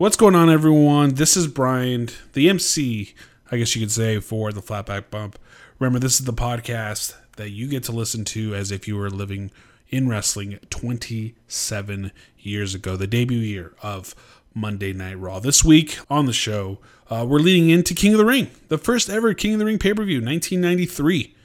What's 0.00 0.16
going 0.16 0.34
on, 0.34 0.48
everyone? 0.48 1.16
This 1.16 1.36
is 1.36 1.46
Brian, 1.46 2.08
the 2.32 2.48
MC, 2.48 3.12
I 3.52 3.58
guess 3.58 3.76
you 3.76 3.82
could 3.82 3.92
say, 3.92 4.18
for 4.18 4.50
the 4.50 4.62
Flatback 4.62 5.10
Bump. 5.10 5.38
Remember, 5.78 5.98
this 5.98 6.18
is 6.18 6.24
the 6.24 6.32
podcast 6.32 7.14
that 7.36 7.50
you 7.50 7.68
get 7.68 7.84
to 7.84 7.92
listen 7.92 8.24
to 8.24 8.54
as 8.54 8.72
if 8.72 8.88
you 8.88 8.96
were 8.96 9.10
living 9.10 9.50
in 9.90 10.08
wrestling 10.08 10.58
27 10.70 12.12
years 12.38 12.74
ago, 12.74 12.96
the 12.96 13.06
debut 13.06 13.40
year 13.40 13.74
of 13.82 14.14
Monday 14.54 14.94
Night 14.94 15.18
Raw. 15.18 15.38
This 15.38 15.62
week 15.62 15.98
on 16.08 16.24
the 16.24 16.32
show, 16.32 16.78
uh, 17.10 17.26
we're 17.28 17.38
leading 17.38 17.68
into 17.68 17.92
King 17.92 18.14
of 18.14 18.18
the 18.18 18.24
Ring, 18.24 18.50
the 18.68 18.78
first 18.78 19.10
ever 19.10 19.34
King 19.34 19.52
of 19.52 19.58
the 19.58 19.66
Ring 19.66 19.78
pay 19.78 19.92
per 19.92 20.02
view, 20.02 20.22
1993. 20.22 21.36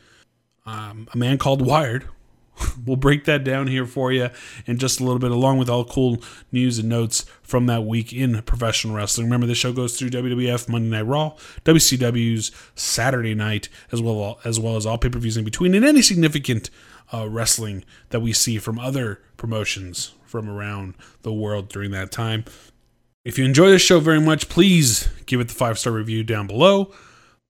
Um, 0.66 1.10
a 1.14 1.18
man 1.18 1.38
called 1.38 1.62
Wired 1.62 2.08
we'll 2.86 2.96
break 2.96 3.26
that 3.26 3.44
down 3.44 3.68
here 3.68 3.86
for 3.86 4.12
you 4.12 4.30
in 4.66 4.78
just 4.78 5.00
a 5.00 5.04
little 5.04 5.20
bit, 5.20 5.32
along 5.32 5.58
with 5.58 5.70
all 5.70 5.86
cool 5.86 6.22
news 6.52 6.80
and 6.80 6.90
notes 6.90 7.26
from 7.42 7.66
that 7.68 7.86
week 7.86 8.14
in 8.14 8.42
professional 8.44 8.96
wrestling. 8.96 9.28
Remember, 9.28 9.48
the 9.48 9.56
show 9.56 9.74
goes 9.74 9.98
through 9.98 10.10
WWF 10.10 10.70
Monday 10.70 10.90
Night 10.90 11.06
Raw, 11.06 11.36
WCW's 11.64 12.52
Saturday 12.76 13.36
Night, 13.36 13.70
as 13.92 14.02
well 14.02 14.40
as 14.44 14.60
well 14.60 14.76
as 14.76 14.86
all 14.86 14.98
pay 14.98 15.10
per 15.10 15.20
views 15.20 15.38
in 15.38 15.46
between, 15.46 15.76
and 15.76 15.86
any 15.86 16.02
significant 16.02 16.70
uh, 17.14 17.28
wrestling 17.30 17.84
that 18.10 18.22
we 18.22 18.34
see 18.34 18.58
from 18.58 18.80
other 18.80 19.22
promotions 19.38 20.14
from 20.26 20.50
around 20.50 20.96
the 21.22 21.34
world 21.34 21.70
during 21.70 21.92
that 21.92 22.12
time. 22.12 22.44
If 23.24 23.40
you 23.40 23.46
enjoy 23.46 23.70
this 23.70 23.82
show 23.82 24.00
very 24.00 24.22
much, 24.22 24.50
please 24.50 25.10
give 25.26 25.40
it 25.40 25.48
the 25.48 25.54
five 25.54 25.80
star 25.80 25.94
review 25.94 26.24
down 26.24 26.48
below. 26.48 26.94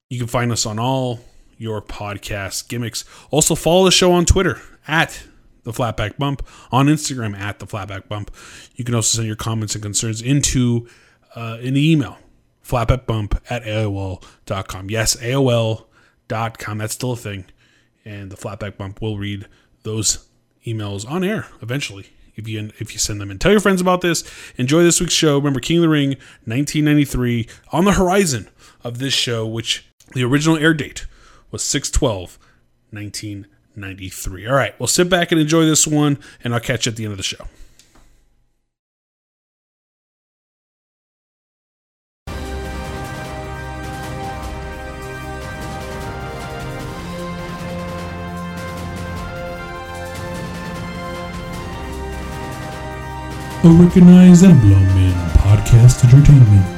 You 0.09 0.19
can 0.19 0.27
find 0.27 0.51
us 0.51 0.65
on 0.65 0.79
all 0.79 1.19
your 1.57 1.81
podcast 1.81 2.67
gimmicks. 2.67 3.05
Also, 3.31 3.55
follow 3.55 3.85
the 3.85 3.91
show 3.91 4.11
on 4.11 4.25
Twitter 4.25 4.61
at 4.87 5.23
the 5.63 5.71
Flatback 5.71 6.17
Bump, 6.17 6.47
on 6.71 6.87
Instagram 6.87 7.37
at 7.37 7.59
the 7.59 7.65
Flatback 7.65 8.07
Bump. 8.07 8.31
You 8.75 8.85
can 8.85 8.95
also 8.95 9.17
send 9.17 9.27
your 9.27 9.35
comments 9.35 9.75
and 9.75 9.83
concerns 9.83 10.21
into 10.21 10.87
uh, 11.35 11.57
an 11.61 11.75
email, 11.75 12.17
flatbackbump 12.63 13.39
at 13.49 13.63
AOL.com. 13.63 14.89
Yes, 14.89 15.15
AOL.com. 15.17 16.77
That's 16.77 16.93
still 16.93 17.13
a 17.13 17.17
thing. 17.17 17.45
And 18.05 18.31
the 18.31 18.37
Flatback 18.37 18.77
Bump 18.77 19.01
will 19.01 19.17
read 19.17 19.47
those 19.81 20.27
emails 20.65 21.09
on 21.09 21.23
air 21.23 21.47
eventually 21.61 22.07
if 22.35 22.47
you 22.47 22.71
if 22.79 22.91
you 22.91 22.99
send 22.99 23.21
them 23.21 23.31
and 23.31 23.39
tell 23.39 23.51
your 23.51 23.61
friends 23.61 23.79
about 23.79 24.01
this 24.01 24.23
enjoy 24.57 24.83
this 24.83 24.99
week's 24.99 25.13
show 25.13 25.37
remember 25.37 25.59
king 25.59 25.77
of 25.77 25.83
the 25.83 25.89
ring 25.89 26.09
1993 26.45 27.47
on 27.71 27.85
the 27.85 27.93
horizon 27.93 28.49
of 28.83 28.97
this 28.97 29.13
show 29.13 29.45
which 29.45 29.85
the 30.13 30.23
original 30.23 30.57
air 30.57 30.73
date 30.73 31.05
was 31.51 31.63
612 31.63 32.39
1993 33.77 34.47
all 34.47 34.55
right 34.55 34.79
well 34.79 34.87
sit 34.87 35.09
back 35.09 35.31
and 35.31 35.39
enjoy 35.39 35.65
this 35.65 35.85
one 35.87 36.17
and 36.43 36.53
i'll 36.53 36.59
catch 36.59 36.85
you 36.85 36.91
at 36.91 36.95
the 36.95 37.03
end 37.03 37.11
of 37.11 37.17
the 37.17 37.23
show 37.23 37.45
a 53.65 53.67
recognized 53.67 54.43
emblem 54.43 54.83
in 54.95 55.11
podcast 55.41 56.03
entertainment. 56.05 56.74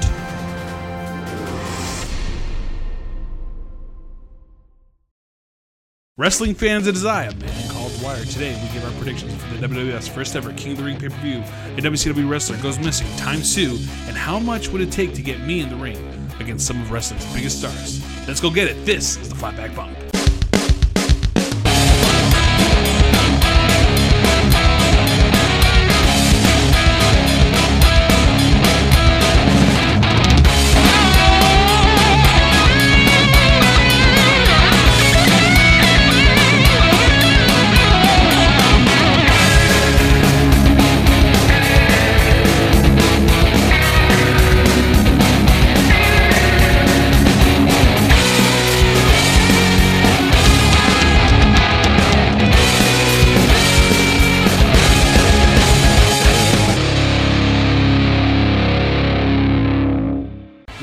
Wrestling 6.19 6.55
fans, 6.55 6.87
it 6.87 6.95
is 6.95 7.05
I, 7.05 7.25
a 7.25 7.35
man 7.35 7.69
called 7.69 7.91
Wire. 8.01 8.25
Today, 8.25 8.59
we 8.59 8.73
give 8.73 8.83
our 8.83 8.91
predictions 8.93 9.31
for 9.35 9.53
the 9.53 9.67
WWF's 9.67 10.07
first 10.07 10.35
ever 10.35 10.51
King 10.53 10.71
of 10.71 10.79
the 10.79 10.83
Ring 10.83 10.99
pay 10.99 11.09
per 11.09 11.17
view. 11.17 11.43
A 11.77 11.79
WCW 11.79 12.27
wrestler 12.27 12.57
goes 12.57 12.79
missing, 12.79 13.05
times 13.17 13.53
two, 13.53 13.77
and 14.07 14.17
how 14.17 14.39
much 14.39 14.69
would 14.69 14.81
it 14.81 14.91
take 14.91 15.13
to 15.13 15.21
get 15.21 15.39
me 15.41 15.59
in 15.59 15.69
the 15.69 15.75
ring 15.75 16.27
against 16.39 16.65
some 16.65 16.81
of 16.81 16.91
wrestling's 16.91 17.31
biggest 17.35 17.59
stars? 17.59 18.01
Let's 18.27 18.41
go 18.41 18.49
get 18.49 18.67
it. 18.67 18.83
This 18.83 19.17
is 19.17 19.29
the 19.29 19.35
Flatback 19.35 19.75
Bump. 19.75 19.95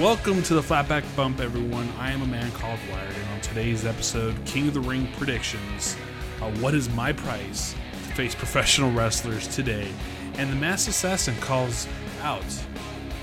Welcome 0.04 0.42
to 0.42 0.54
the 0.54 0.60
Flatback 0.60 1.02
Bump, 1.16 1.40
everyone. 1.40 1.88
I 1.98 2.10
am 2.10 2.20
a 2.20 2.26
man 2.26 2.52
called 2.52 2.78
Wired, 2.90 3.16
and 3.16 3.30
on 3.30 3.40
today's 3.40 3.86
episode, 3.86 4.36
King 4.44 4.68
of 4.68 4.74
the 4.74 4.80
Ring 4.80 5.08
predictions. 5.16 5.96
Uh, 6.42 6.50
what 6.56 6.74
is 6.74 6.90
my 6.90 7.10
price 7.10 7.72
to 7.72 8.14
face 8.14 8.34
professional 8.34 8.92
wrestlers 8.92 9.48
today? 9.48 9.90
And 10.36 10.52
the 10.52 10.56
Mass 10.56 10.88
Assassin 10.88 11.34
calls 11.40 11.88
out 12.20 12.44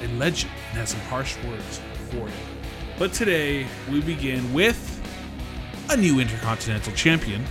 a 0.01 0.07
legend 0.13 0.51
and 0.69 0.79
has 0.79 0.89
some 0.89 0.99
harsh 1.01 1.37
words 1.43 1.79
for 2.09 2.27
you. 2.27 2.33
But 2.97 3.13
today, 3.13 3.67
we 3.91 4.01
begin 4.01 4.51
with 4.51 4.99
a 5.91 5.95
new 5.95 6.19
Intercontinental 6.19 6.93
Champion. 6.93 7.45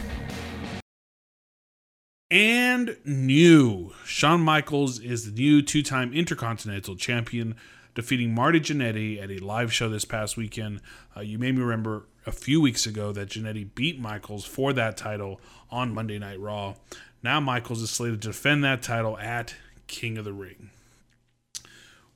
And 2.32 2.96
new. 3.04 3.92
Shawn 4.04 4.40
Michaels 4.40 4.98
is 4.98 5.24
the 5.24 5.40
new 5.40 5.62
two 5.62 5.84
time 5.84 6.12
Intercontinental 6.12 6.96
Champion 6.96 7.54
defeating 7.94 8.34
Marty 8.34 8.60
Jannetty 8.60 9.22
at 9.22 9.30
a 9.30 9.38
live 9.38 9.72
show 9.72 9.88
this 9.88 10.04
past 10.04 10.36
weekend. 10.36 10.80
Uh, 11.16 11.20
you 11.20 11.38
me 11.38 11.50
remember 11.50 12.06
a 12.26 12.32
few 12.32 12.60
weeks 12.60 12.86
ago 12.86 13.12
that 13.12 13.30
Jannetty 13.30 13.74
beat 13.74 14.00
Michaels 14.00 14.44
for 14.44 14.72
that 14.72 14.96
title 14.96 15.40
on 15.70 15.94
Monday 15.94 16.18
Night 16.18 16.40
Raw. 16.40 16.74
Now 17.22 17.40
Michaels 17.40 17.82
is 17.82 17.90
slated 17.90 18.22
to 18.22 18.28
defend 18.28 18.64
that 18.64 18.82
title 18.82 19.18
at 19.18 19.54
King 19.86 20.18
of 20.18 20.24
the 20.24 20.32
Ring. 20.32 20.70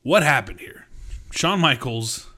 What 0.02 0.22
happened 0.22 0.60
here? 0.60 0.86
Shawn 1.30 1.60
Michaels, 1.60 2.28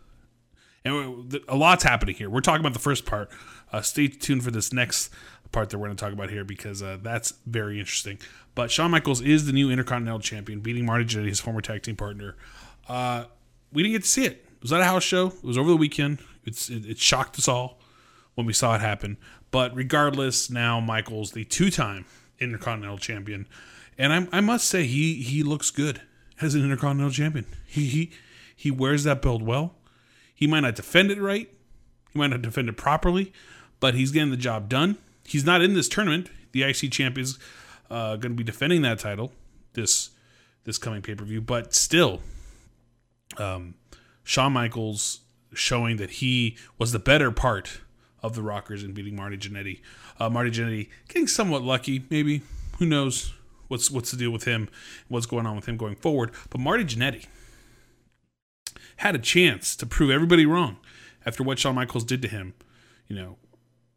and 0.84 1.42
a 1.48 1.56
lot's 1.56 1.84
happening 1.84 2.14
here. 2.14 2.30
We're 2.30 2.40
talking 2.40 2.60
about 2.60 2.72
the 2.72 2.78
first 2.78 3.04
part. 3.04 3.30
Uh, 3.72 3.82
stay 3.82 4.08
tuned 4.08 4.44
for 4.44 4.50
this 4.50 4.72
next 4.72 5.10
part 5.52 5.70
that 5.70 5.78
we're 5.78 5.86
going 5.86 5.96
to 5.96 6.02
talk 6.02 6.12
about 6.12 6.30
here 6.30 6.44
because 6.44 6.82
uh, 6.82 6.98
that's 7.02 7.34
very 7.44 7.78
interesting. 7.78 8.18
But 8.54 8.70
Shawn 8.70 8.90
Michaels 8.90 9.20
is 9.20 9.46
the 9.46 9.52
new 9.52 9.70
Intercontinental 9.70 10.20
Champion, 10.20 10.60
beating 10.60 10.86
Marty 10.86 11.04
Jannetty, 11.04 11.28
his 11.28 11.40
former 11.40 11.60
tag 11.60 11.82
team 11.82 11.96
partner. 11.96 12.36
Uh, 12.88 13.24
we 13.72 13.82
didn't 13.82 13.94
get 13.94 14.02
to 14.02 14.08
see 14.08 14.24
it. 14.24 14.32
It 14.32 14.62
was 14.62 14.72
at 14.72 14.80
a 14.80 14.84
house 14.84 15.02
show. 15.02 15.28
It 15.28 15.44
was 15.44 15.58
over 15.58 15.70
the 15.70 15.76
weekend. 15.76 16.18
It's 16.44 16.68
it, 16.68 16.86
it 16.86 16.98
shocked 16.98 17.38
us 17.38 17.48
all 17.48 17.78
when 18.34 18.46
we 18.46 18.52
saw 18.52 18.74
it 18.74 18.80
happen. 18.80 19.16
But 19.50 19.74
regardless, 19.74 20.50
now 20.50 20.80
Michael's 20.80 21.32
the 21.32 21.44
two-time 21.44 22.04
Intercontinental 22.38 22.98
Champion, 22.98 23.46
and 23.96 24.12
I, 24.12 24.38
I 24.38 24.40
must 24.40 24.68
say 24.68 24.84
he 24.84 25.14
he 25.14 25.42
looks 25.42 25.70
good 25.70 26.02
as 26.40 26.54
an 26.54 26.62
Intercontinental 26.62 27.12
Champion. 27.12 27.46
He 27.66 27.86
he 27.86 28.12
he 28.54 28.70
wears 28.70 29.04
that 29.04 29.22
belt 29.22 29.42
well. 29.42 29.74
He 30.34 30.46
might 30.46 30.60
not 30.60 30.74
defend 30.74 31.10
it 31.10 31.20
right. 31.20 31.48
He 32.12 32.18
might 32.18 32.28
not 32.28 32.42
defend 32.42 32.68
it 32.68 32.76
properly, 32.76 33.32
but 33.80 33.94
he's 33.94 34.10
getting 34.10 34.30
the 34.30 34.36
job 34.36 34.68
done. 34.68 34.98
He's 35.24 35.44
not 35.44 35.62
in 35.62 35.74
this 35.74 35.88
tournament. 35.88 36.30
The 36.52 36.62
IC 36.62 36.92
champ 36.92 37.18
is 37.18 37.38
uh, 37.90 38.16
going 38.16 38.32
to 38.32 38.36
be 38.36 38.44
defending 38.44 38.82
that 38.82 38.98
title 38.98 39.32
this 39.72 40.10
this 40.64 40.78
coming 40.78 41.02
pay 41.02 41.14
per 41.14 41.24
view, 41.24 41.40
but 41.40 41.72
still, 41.72 42.20
um, 43.38 43.74
Shawn 44.24 44.52
Michaels 44.52 45.20
showing 45.54 45.96
that 45.96 46.10
he 46.10 46.56
was 46.78 46.92
the 46.92 46.98
better 46.98 47.30
part 47.30 47.80
of 48.22 48.34
the 48.34 48.42
Rockers 48.42 48.82
in 48.82 48.92
beating 48.92 49.16
Marty 49.16 49.36
Jannetty. 49.36 49.80
Uh, 50.18 50.28
Marty 50.28 50.50
Jannetty 50.50 50.88
getting 51.08 51.28
somewhat 51.28 51.62
lucky, 51.62 52.04
maybe. 52.10 52.42
Who 52.78 52.86
knows 52.86 53.32
what's 53.68 53.90
what's 53.90 54.10
the 54.10 54.16
deal 54.16 54.30
with 54.30 54.44
him? 54.44 54.68
What's 55.08 55.26
going 55.26 55.46
on 55.46 55.56
with 55.56 55.66
him 55.66 55.76
going 55.76 55.96
forward? 55.96 56.32
But 56.50 56.60
Marty 56.60 56.84
Jannetty 56.84 57.26
had 58.96 59.14
a 59.14 59.18
chance 59.18 59.76
to 59.76 59.86
prove 59.86 60.10
everybody 60.10 60.46
wrong 60.46 60.78
after 61.24 61.42
what 61.42 61.58
Shawn 61.58 61.74
Michaels 61.74 62.04
did 62.04 62.22
to 62.22 62.28
him, 62.28 62.54
you 63.08 63.16
know, 63.16 63.36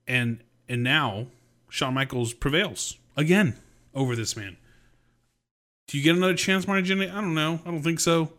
and 0.07 0.43
and 0.67 0.83
now 0.83 1.27
Shawn 1.69 1.93
Michaels 1.93 2.33
prevails 2.33 2.97
again 3.15 3.57
over 3.93 4.15
this 4.15 4.35
man. 4.35 4.57
Do 5.87 5.97
you 5.97 6.03
get 6.03 6.15
another 6.15 6.35
chance, 6.35 6.67
Marty 6.67 6.87
Jannetty? 6.87 7.11
I 7.11 7.21
don't 7.21 7.33
know. 7.33 7.59
I 7.65 7.71
don't 7.71 7.81
think 7.81 7.99
so. 7.99 8.31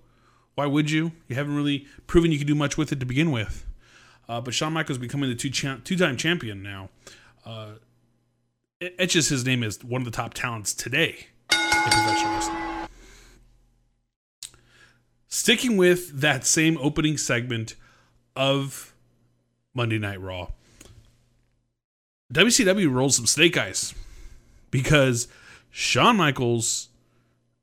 Why 0.55 0.67
would 0.67 0.91
you? 0.91 1.12
You 1.29 1.37
haven't 1.37 1.56
really 1.56 1.87
proven 2.06 2.32
you 2.32 2.38
can 2.38 2.47
do 2.47 2.55
much 2.55 2.76
with 2.76 2.93
it 2.93 3.00
to 3.00 3.06
begin 3.06 3.31
with. 3.31 3.67
Uh, 4.29 4.41
but 4.41 4.55
Shawn 4.55 4.73
Michaels 4.73 4.99
becoming 4.99 5.29
the 5.31 5.37
two 5.37 5.50
cha- 5.50 5.79
two-time 5.82 6.17
champion 6.17 6.62
now. 6.62 6.91
Uh, 7.44 7.73
it, 8.81 8.94
it's 8.99 9.12
just 9.12 9.31
his 9.31 9.44
name 9.44 9.62
is 9.62 9.82
one 9.82 10.02
of 10.02 10.05
the 10.05 10.11
top 10.11 10.35
talents 10.35 10.73
today 10.75 11.26
in 11.52 11.58
professional 11.91 12.32
wrestling. 12.32 12.88
sticking 15.29 15.76
with 15.76 16.20
that 16.20 16.44
same 16.44 16.76
opening 16.79 17.17
segment 17.17 17.75
of 18.37 18.93
Monday 19.75 19.99
Night 19.99 20.20
Raw, 20.20 20.49
WCW 22.32 22.93
rolled 22.93 23.14
some 23.14 23.26
snake 23.26 23.56
eyes 23.56 23.94
because 24.70 25.26
Shawn 25.70 26.17
Michaels 26.17 26.88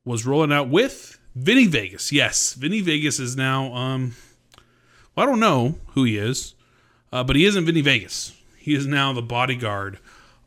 was 0.04 0.25
rolling 0.25 0.51
out 0.51 0.69
with 0.69 1.17
Vinnie 1.38 1.68
Vegas. 1.68 2.12
Yes, 2.12 2.54
Vinnie 2.54 2.81
Vegas 2.81 3.19
is 3.19 3.36
now, 3.36 3.74
um, 3.74 4.16
well, 5.16 5.24
I 5.24 5.30
don't 5.30 5.39
know 5.39 5.75
who 5.89 6.04
he 6.04 6.18
is, 6.18 6.56
uh, 7.12 7.24
but 7.24 7.36
he 7.36 7.45
isn't 7.45 7.66
Vinnie 7.66 7.81
Vegas. 7.81 8.36
He 8.57 8.74
is 8.74 8.88
now 8.88 9.13
the 9.13 9.22
bodyguard 9.22 10.00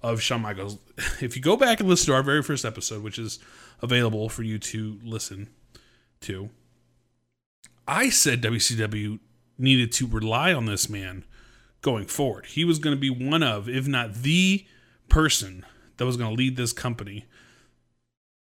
of 0.03 0.21
Shawn 0.21 0.43
Michaels. 0.43 0.79
If 1.21 1.37
you 1.37 1.41
go 1.41 1.57
back 1.57 1.81
and 1.81 1.89
listen 1.89 2.07
to 2.07 2.15
our 2.15 2.23
very 2.23 2.43
first 2.43 2.65
episode, 2.65 3.03
which 3.03 3.19
is 3.19 3.39
available 3.81 4.29
for 4.29 4.43
you 4.43 4.59
to 4.59 4.99
listen 5.03 5.49
to, 6.23 6.51
I 7.89 8.11
said 8.11 8.43
WCW 8.43 9.19
needed 9.57 9.93
to 9.93 10.07
rely 10.07 10.53
on 10.53 10.67
this 10.67 10.91
man 10.91 11.25
going 11.81 12.07
forward. 12.07 12.47
He 12.47 12.65
was 12.65 12.79
going 12.79 12.95
to 12.95 13.01
be 13.01 13.11
one 13.11 13.43
of, 13.43 13.69
if 13.69 13.87
not 13.87 14.15
the 14.15 14.67
person 15.09 15.65
that 15.97 16.05
was 16.05 16.17
going 16.17 16.31
to 16.31 16.37
lead 16.37 16.57
this 16.57 16.73
company 16.73 17.27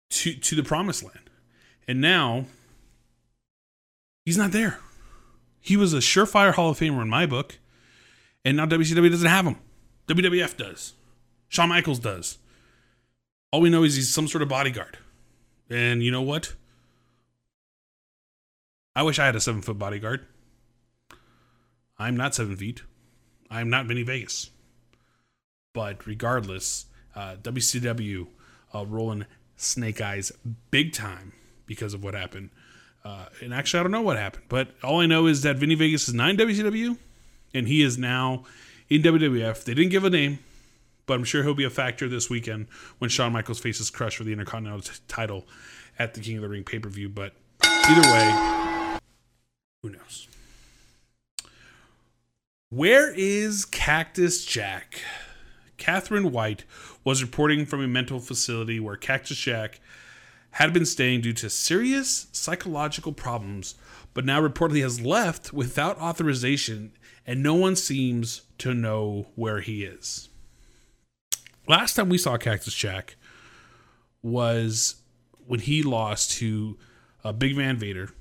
to 0.10 0.36
to 0.36 0.56
the 0.56 0.64
promised 0.64 1.04
land. 1.04 1.32
And 1.88 2.02
now 2.02 2.46
he's 4.26 4.38
not 4.38 4.52
there. 4.52 4.80
He 5.60 5.78
was 5.78 5.94
a 5.94 5.98
surefire 5.98 6.54
Hall 6.54 6.70
of 6.70 6.80
Famer 6.80 7.02
in 7.02 7.10
my 7.10 7.26
book, 7.26 7.58
and 8.44 8.58
now 8.58 8.66
WCW 8.66 9.10
doesn't 9.10 9.28
have 9.28 9.46
him. 9.46 9.58
WWF 10.08 10.58
does. 10.58 10.94
Shawn 11.48 11.70
Michaels 11.70 12.00
does. 12.00 12.38
All 13.52 13.62
we 13.62 13.70
know 13.70 13.84
is 13.84 13.96
he's 13.96 14.14
some 14.14 14.28
sort 14.28 14.42
of 14.42 14.50
bodyguard. 14.50 14.98
And 15.70 16.04
you 16.04 16.12
know 16.12 16.22
what? 16.22 16.54
I 18.96 19.04
wish 19.04 19.18
I 19.18 19.26
had 19.26 19.36
a 19.36 19.40
seven 19.40 19.62
foot 19.62 19.80
bodyguard. 19.80 20.26
I'm 21.98 22.16
not 22.16 22.36
seven 22.36 22.56
feet. 22.56 22.84
I'm 23.50 23.70
not 23.70 23.86
Vinnie 23.86 24.04
Vegas. 24.04 24.52
But 25.74 26.06
regardless, 26.06 26.86
uh, 27.16 27.38
WCW 27.42 28.28
uh, 28.74 28.86
rolling 28.86 29.26
snake 29.56 30.02
eyes 30.02 30.32
big 30.70 30.94
time 30.94 31.34
because 31.66 31.94
of 31.94 32.04
what 32.04 32.14
happened. 32.14 32.50
Uh, 33.04 33.26
and 33.42 33.54
actually, 33.54 33.80
I 33.80 33.84
don't 33.84 33.92
know 33.92 34.02
what 34.02 34.18
happened, 34.18 34.46
but 34.50 34.70
all 34.84 35.00
I 35.00 35.06
know 35.06 35.28
is 35.28 35.44
that 35.44 35.58
Vinnie 35.58 35.76
Vegas 35.76 36.08
is 36.08 36.14
nine 36.14 36.38
WCW, 36.38 36.98
and 37.54 37.68
he 37.68 37.84
is 37.84 37.98
now 37.98 38.44
in 38.90 39.04
WWF. 39.04 39.64
They 39.64 39.76
didn't 39.76 39.92
give 39.92 40.04
a 40.04 40.10
name, 40.10 40.40
but 41.06 41.14
I'm 41.14 41.24
sure 41.24 41.44
he'll 41.44 41.54
be 41.54 41.66
a 41.66 41.70
factor 41.70 42.10
this 42.10 42.30
weekend 42.30 42.68
when 42.98 43.10
Shawn 43.10 43.32
Michaels 43.32 43.60
faces 43.60 43.92
Crush 43.92 44.16
for 44.16 44.24
the 44.24 44.32
Intercontinental 44.32 44.82
t- 44.82 45.00
title 45.08 45.46
at 46.00 46.16
the 46.16 46.20
King 46.20 46.38
of 46.38 46.42
the 46.42 46.50
Ring 46.50 46.64
pay 46.64 46.80
per 46.80 46.90
view. 46.90 47.08
But 47.08 47.34
either 47.64 48.02
way, 48.02 48.98
who 49.84 49.90
knows? 49.92 50.28
Where 52.70 53.14
is 53.16 53.66
Cactus 53.66 54.44
Jack? 54.44 55.02
Catherine 55.78 56.32
White 56.32 56.64
was 57.04 57.22
reporting 57.22 57.66
from 57.66 57.82
a 57.82 57.88
mental 57.88 58.20
facility 58.20 58.80
where 58.80 58.96
Cactus 58.96 59.38
Jack 59.38 59.80
had 60.56 60.72
been 60.72 60.86
staying 60.86 61.20
due 61.20 61.34
to 61.34 61.50
serious 61.50 62.28
psychological 62.32 63.12
problems, 63.12 63.76
but 64.14 64.24
now 64.24 64.40
reportedly 64.40 64.82
has 64.82 65.02
left 65.02 65.52
without 65.52 66.00
authorization, 66.00 66.94
and 67.28 67.44
no 67.44 67.54
one 67.54 67.76
seems 67.76 68.44
to 68.58 68.74
know 68.74 69.28
where 69.36 69.60
he 69.60 69.84
is. 69.84 70.30
Last 71.68 71.96
time 71.96 72.08
we 72.08 72.18
saw 72.18 72.38
Cactus 72.38 72.74
Jack 72.74 73.18
was 74.22 74.96
when 75.46 75.60
he 75.60 75.84
lost 75.84 76.32
to 76.38 76.78
uh, 77.26 77.34
Big 77.34 77.58
Van 77.58 77.76
Vader, 77.76 78.12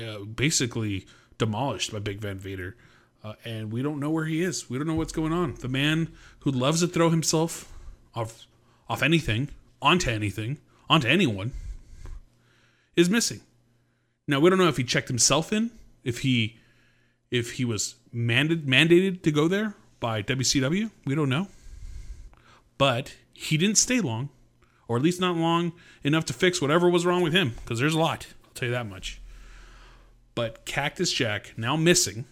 uh, 0.00 0.24
basically 0.24 1.06
demolished 1.38 1.92
by 1.92 2.00
Big 2.00 2.18
Van 2.18 2.36
Vader. 2.36 2.76
Uh, 3.22 3.34
and 3.44 3.72
we 3.72 3.80
don't 3.80 4.00
know 4.00 4.10
where 4.10 4.24
he 4.24 4.42
is. 4.42 4.68
We 4.68 4.76
don't 4.76 4.88
know 4.88 4.96
what's 4.96 5.12
going 5.12 5.32
on. 5.32 5.54
The 5.54 5.68
man 5.68 6.12
who 6.40 6.50
loves 6.50 6.80
to 6.80 6.88
throw 6.88 7.10
himself 7.10 7.72
off 8.12 8.48
off 8.88 9.04
anything, 9.04 9.50
onto 9.80 10.10
anything, 10.10 10.58
onto 10.88 11.08
anyone, 11.08 11.52
is 12.96 13.10
missing. 13.10 13.40
Now 14.26 14.40
we 14.40 14.50
don't 14.50 14.58
know 14.58 14.68
if 14.68 14.76
he 14.76 14.84
checked 14.84 15.08
himself 15.08 15.52
in, 15.52 15.70
if 16.02 16.20
he 16.20 16.58
if 17.30 17.52
he 17.52 17.64
was 17.64 17.96
mandated 18.14 18.64
mandated 18.64 19.22
to 19.22 19.30
go 19.30 19.48
there 19.48 19.74
by 20.00 20.22
WCW. 20.22 20.90
We 21.04 21.14
don't 21.14 21.28
know. 21.28 21.48
But 22.78 23.14
he 23.32 23.56
didn't 23.56 23.78
stay 23.78 24.00
long, 24.00 24.28
or 24.88 24.96
at 24.96 25.02
least 25.02 25.20
not 25.20 25.36
long 25.36 25.72
enough 26.02 26.24
to 26.26 26.32
fix 26.32 26.60
whatever 26.60 26.88
was 26.88 27.06
wrong 27.06 27.22
with 27.22 27.32
him, 27.32 27.54
because 27.56 27.78
there's 27.80 27.94
a 27.94 27.98
lot. 27.98 28.26
I'll 28.44 28.52
tell 28.54 28.68
you 28.68 28.74
that 28.74 28.86
much. 28.86 29.20
But 30.34 30.64
Cactus 30.64 31.12
Jack 31.12 31.54
now 31.56 31.76
missing 31.76 32.24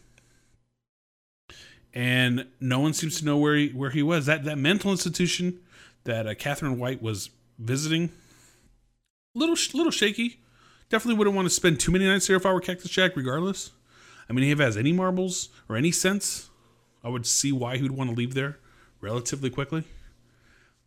and 1.95 2.47
no 2.61 2.81
one 2.81 2.95
seems 2.95 3.19
to 3.19 3.25
know 3.25 3.37
where 3.37 3.57
he 3.57 3.69
where 3.69 3.91
he 3.91 4.03
was. 4.03 4.27
That 4.27 4.45
that 4.45 4.59
mental 4.59 4.91
institution 4.91 5.61
that 6.05 6.27
uh, 6.27 6.35
Catherine 6.35 6.79
White 6.79 7.03
was 7.03 7.31
visiting, 7.59 8.11
little 9.35 9.57
little 9.75 9.93
shaky. 9.93 10.41
Definitely 10.89 11.19
wouldn't 11.19 11.37
want 11.37 11.47
to 11.47 11.55
spend 11.55 11.81
too 11.81 11.91
many 11.91 12.07
nights 12.07 12.27
there 12.27 12.37
if 12.37 12.45
I 12.45 12.53
were 12.53 12.61
Cactus 12.61 12.91
Jack. 12.91 13.17
Regardless, 13.17 13.71
I 14.29 14.33
mean, 14.33 14.45
if 14.45 14.59
he 14.59 14.65
has 14.65 14.77
any 14.77 14.93
marbles 14.93 15.49
or 15.69 15.77
any 15.77 15.91
sense, 15.91 16.51
I 17.03 17.09
would 17.09 17.27
see 17.27 17.53
why 17.53 17.77
he 17.77 17.83
would 17.83 17.93
want 17.93 18.11
to 18.11 18.17
leave 18.17 18.35
there 18.35 18.59
relatively 19.01 19.51
quickly. 19.51 19.85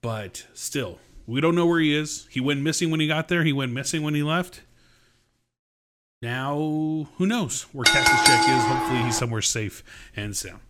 But 0.01 0.45
still, 0.53 0.99
we 1.25 1.41
don't 1.41 1.55
know 1.55 1.65
where 1.65 1.79
he 1.79 1.95
is. 1.95 2.27
He 2.29 2.39
went 2.39 2.61
missing 2.61 2.91
when 2.91 2.99
he 2.99 3.07
got 3.07 3.27
there. 3.27 3.43
He 3.43 3.53
went 3.53 3.73
missing 3.73 4.03
when 4.03 4.13
he 4.13 4.23
left. 4.23 4.61
Now, 6.21 6.55
who 7.17 7.25
knows 7.25 7.63
where 7.73 7.85
Cactus 7.85 8.25
Jack 8.25 8.47
is? 8.47 8.63
Hopefully, 8.63 9.03
he's 9.03 9.17
somewhere 9.17 9.41
safe 9.41 9.83
and 10.15 10.35
sound. 10.35 10.61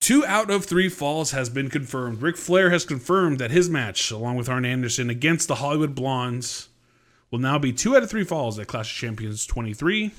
Two 0.00 0.24
out 0.24 0.50
of 0.50 0.64
three 0.64 0.88
falls 0.88 1.32
has 1.32 1.48
been 1.48 1.68
confirmed. 1.68 2.22
Ric 2.22 2.36
Flair 2.36 2.70
has 2.70 2.84
confirmed 2.84 3.38
that 3.38 3.50
his 3.50 3.68
match, 3.68 4.10
along 4.10 4.36
with 4.36 4.48
Arn 4.48 4.64
Anderson 4.64 5.10
against 5.10 5.48
the 5.48 5.56
Hollywood 5.56 5.94
Blondes, 5.94 6.68
will 7.30 7.38
now 7.38 7.58
be 7.58 7.72
two 7.72 7.96
out 7.96 8.02
of 8.02 8.10
three 8.10 8.24
falls 8.24 8.58
at 8.58 8.68
Clash 8.68 8.92
of 8.92 8.96
Champions 8.96 9.46
23. 9.46 10.12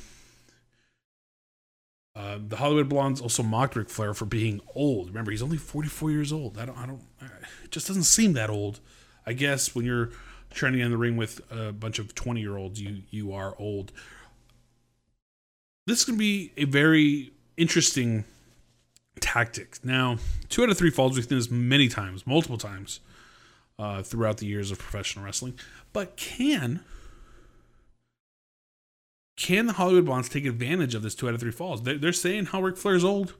Uh, 2.16 2.40
the 2.48 2.58
Hollywood 2.58 2.90
Blondes 2.90 3.22
also 3.22 3.44
mocked 3.44 3.76
Ric 3.76 3.90
Flair 3.90 4.14
for 4.14 4.26
being 4.26 4.60
old. 4.74 5.10
Remember, 5.10 5.30
he's 5.30 5.44
only 5.44 5.58
44 5.58 6.12
years 6.12 6.34
old. 6.34 6.58
I 6.58 6.66
don't, 6.66 6.78
I 6.78 6.88
don't, 6.88 7.02
it 7.64 7.72
just 7.72 7.88
doesn't 7.88 8.04
seem 8.04 8.34
that 8.34 8.50
old. 8.50 8.80
I 9.26 9.34
guess 9.34 9.76
when 9.76 9.86
you're 9.86 10.10
training 10.52 10.82
in 10.82 10.90
the 10.90 10.98
ring 10.98 11.16
with 11.16 11.42
a 11.52 11.72
bunch 11.72 12.00
of 12.00 12.16
20 12.16 12.42
year 12.42 12.58
olds, 12.58 12.82
you 12.82 13.04
you 13.12 13.34
are 13.34 13.56
old. 13.60 13.92
This 15.86 16.06
to 16.06 16.18
be 16.18 16.52
a 16.58 16.66
very 16.66 17.32
interesting 17.56 18.26
tactic. 19.20 19.78
Now, 19.84 20.18
two 20.50 20.64
out 20.64 20.70
of 20.70 20.78
three 20.78 20.90
falls 20.90 21.16
we've 21.16 21.28
seen 21.28 21.38
this 21.38 21.52
many 21.52 21.88
times, 21.90 22.26
multiple 22.26 22.58
times 22.58 23.00
uh, 23.80 24.02
throughout 24.04 24.38
the 24.38 24.46
years 24.46 24.72
of 24.72 24.80
professional 24.80 25.26
wrestling. 25.26 25.58
But 25.94 26.18
can 26.18 26.82
can 29.38 29.68
the 29.68 29.74
Hollywood 29.74 30.06
Blondes 30.06 30.30
take 30.30 30.46
advantage 30.46 30.96
of 30.96 31.04
this 31.04 31.14
two 31.14 31.28
out 31.28 31.36
of 31.36 31.40
three 31.40 31.52
falls? 31.52 31.84
They're, 31.84 31.98
they're 31.98 32.12
saying 32.12 32.48
how 32.48 32.62
Ric 32.62 32.76
Flair's 32.76 33.04
old. 33.04 33.36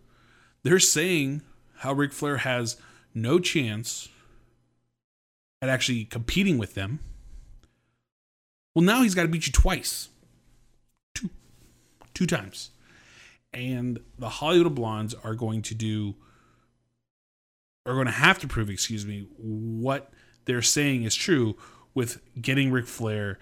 They're 0.62 0.80
saying 0.80 1.42
how 1.78 1.94
Ric 1.94 2.14
Flair 2.14 2.38
has 2.38 2.78
no 3.16 3.40
chance 3.40 4.08
at 5.62 5.70
actually 5.70 6.06
competing 6.06 6.60
with 6.60 6.76
them. 6.76 7.00
Well, 8.76 8.86
now 8.86 9.02
he's 9.02 9.16
got 9.16 9.24
to 9.24 9.28
beat 9.28 9.48
you 9.48 9.52
twice. 9.52 10.10
Two. 11.16 11.32
Two 12.14 12.28
times 12.28 12.70
and 13.58 14.00
the 14.20 14.30
Hollywood 14.30 14.76
Blondes 14.76 15.16
are 15.24 15.34
going 15.34 15.64
to 15.64 15.74
do 15.74 16.16
are 17.86 17.94
going 17.94 18.06
to 18.06 18.12
have 18.12 18.38
to 18.40 18.48
prove, 18.48 18.70
excuse 18.70 19.06
me, 19.06 19.28
what 19.38 20.12
they're 20.46 20.62
saying 20.62 21.04
is 21.04 21.16
true 21.16 21.56
with 21.94 22.22
getting 22.40 22.70
Ric 22.70 22.86
Flair 22.86 23.40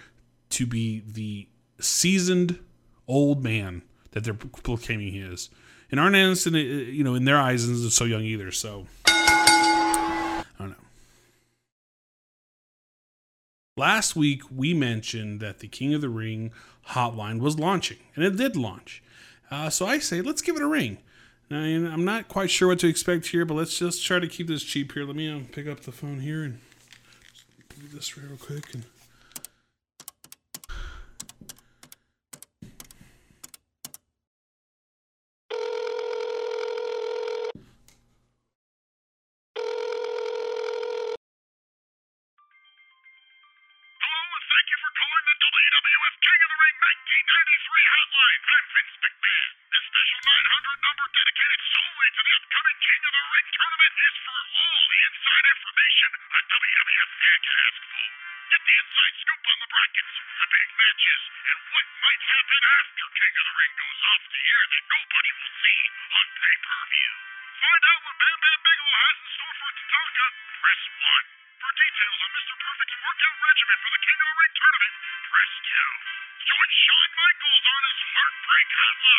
to 0.51 0.65
be 0.65 1.03
the 1.05 1.49
seasoned 1.79 2.59
old 3.07 3.43
man 3.43 3.81
that 4.11 4.23
they're 4.23 4.35
proclaiming 4.35 5.11
he 5.11 5.19
is. 5.19 5.49
And 5.91 5.99
Arn 5.99 6.15
Anderson, 6.15 6.55
uh, 6.55 6.59
you 6.59 7.03
know, 7.03 7.15
in 7.15 7.25
their 7.25 7.37
eyes, 7.37 7.63
isn't 7.63 7.91
so 7.91 8.05
young 8.05 8.21
either. 8.21 8.51
So 8.51 8.85
I 9.07 10.43
don't 10.59 10.69
know. 10.69 10.75
Last 13.75 14.15
week 14.15 14.43
we 14.55 14.73
mentioned 14.73 15.39
that 15.41 15.59
the 15.59 15.67
King 15.67 15.93
of 15.93 16.01
the 16.01 16.09
Ring 16.09 16.53
hotline 16.89 17.39
was 17.39 17.59
launching, 17.59 17.97
and 18.15 18.23
it 18.23 18.37
did 18.37 18.55
launch. 18.55 19.01
Uh, 19.51 19.69
so 19.69 19.85
I 19.85 19.99
say, 19.99 20.21
let's 20.21 20.41
give 20.41 20.55
it 20.55 20.61
a 20.61 20.67
ring. 20.67 20.97
Now, 21.49 21.59
I'm 21.59 22.05
not 22.05 22.27
quite 22.27 22.49
sure 22.49 22.69
what 22.69 22.79
to 22.79 22.87
expect 22.87 23.27
here, 23.27 23.45
but 23.45 23.53
let's 23.53 23.77
just 23.77 24.03
try 24.03 24.19
to 24.19 24.27
keep 24.27 24.47
this 24.47 24.63
cheap 24.63 24.93
here. 24.93 25.05
Let 25.05 25.15
me 25.15 25.29
um, 25.29 25.45
pick 25.51 25.67
up 25.67 25.81
the 25.81 25.91
phone 25.91 26.19
here 26.19 26.43
and 26.43 26.59
do 27.69 27.87
this 27.93 28.17
real 28.17 28.37
quick. 28.37 28.73
And 28.73 28.83
solely 52.05 52.21
to 52.21 52.29
the 52.29 52.37
upcoming 52.37 52.77
King 52.85 53.01
of 53.01 53.13
the 53.17 53.25
Ring 53.33 53.47
tournament 53.49 53.95
is 53.97 54.15
for 54.21 54.37
all 54.37 54.81
the 54.93 55.01
inside 55.09 55.45
information 55.57 56.09
a 56.13 56.39
WWF 56.53 57.09
fan 57.17 57.37
can 57.41 57.55
ask 57.65 57.79
for. 57.81 58.05
Get 58.45 58.61
the 58.61 58.77
inside 58.77 59.13
scoop 59.25 59.41
on 59.41 59.57
the 59.57 59.69
brackets, 59.73 60.13
the 60.13 60.47
big 60.53 60.69
matches, 60.77 61.21
and 61.49 61.57
what 61.65 61.85
might 62.05 62.23
happen 62.29 62.61
after 62.61 63.05
King 63.09 63.33
of 63.41 63.45
the 63.49 63.55
Ring 63.57 63.73
goes 63.73 64.01
off 64.05 64.21
the 64.21 64.43
air 64.53 64.63
that 64.69 64.83
nobody 64.85 65.31
will 65.33 65.53
see 65.65 65.79
on 66.13 66.25
pay-per-view. 66.29 67.13
Find 67.57 67.83
out 67.89 68.01
what 68.05 68.15
Bam 68.21 68.37
Bam 68.37 68.59
Bigelow 68.61 68.97
has 69.01 69.15
in 69.25 69.29
store 69.33 69.55
for 69.65 69.71
Tatanka. 69.73 70.25
Press 70.61 70.81
1. 70.85 71.25
For 71.57 71.71
details 71.73 72.19
on 72.21 72.31
Mr. 72.37 72.53
Perfect's 72.53 72.97
workout 73.01 73.37
regimen 73.49 73.77
for 73.81 73.91
the 73.97 74.01
King 74.05 74.19
of 74.21 74.27
the 74.29 74.37
Ring 74.45 74.53
tournament, 74.53 74.93
press 75.25 75.51
2. 75.73 76.53
Join 76.53 76.69
Shawn 76.69 77.09
Michaels 77.17 77.65
on 77.65 77.81
his 77.89 77.99
Heartbreak 78.13 78.69
Hotline, 78.77 79.14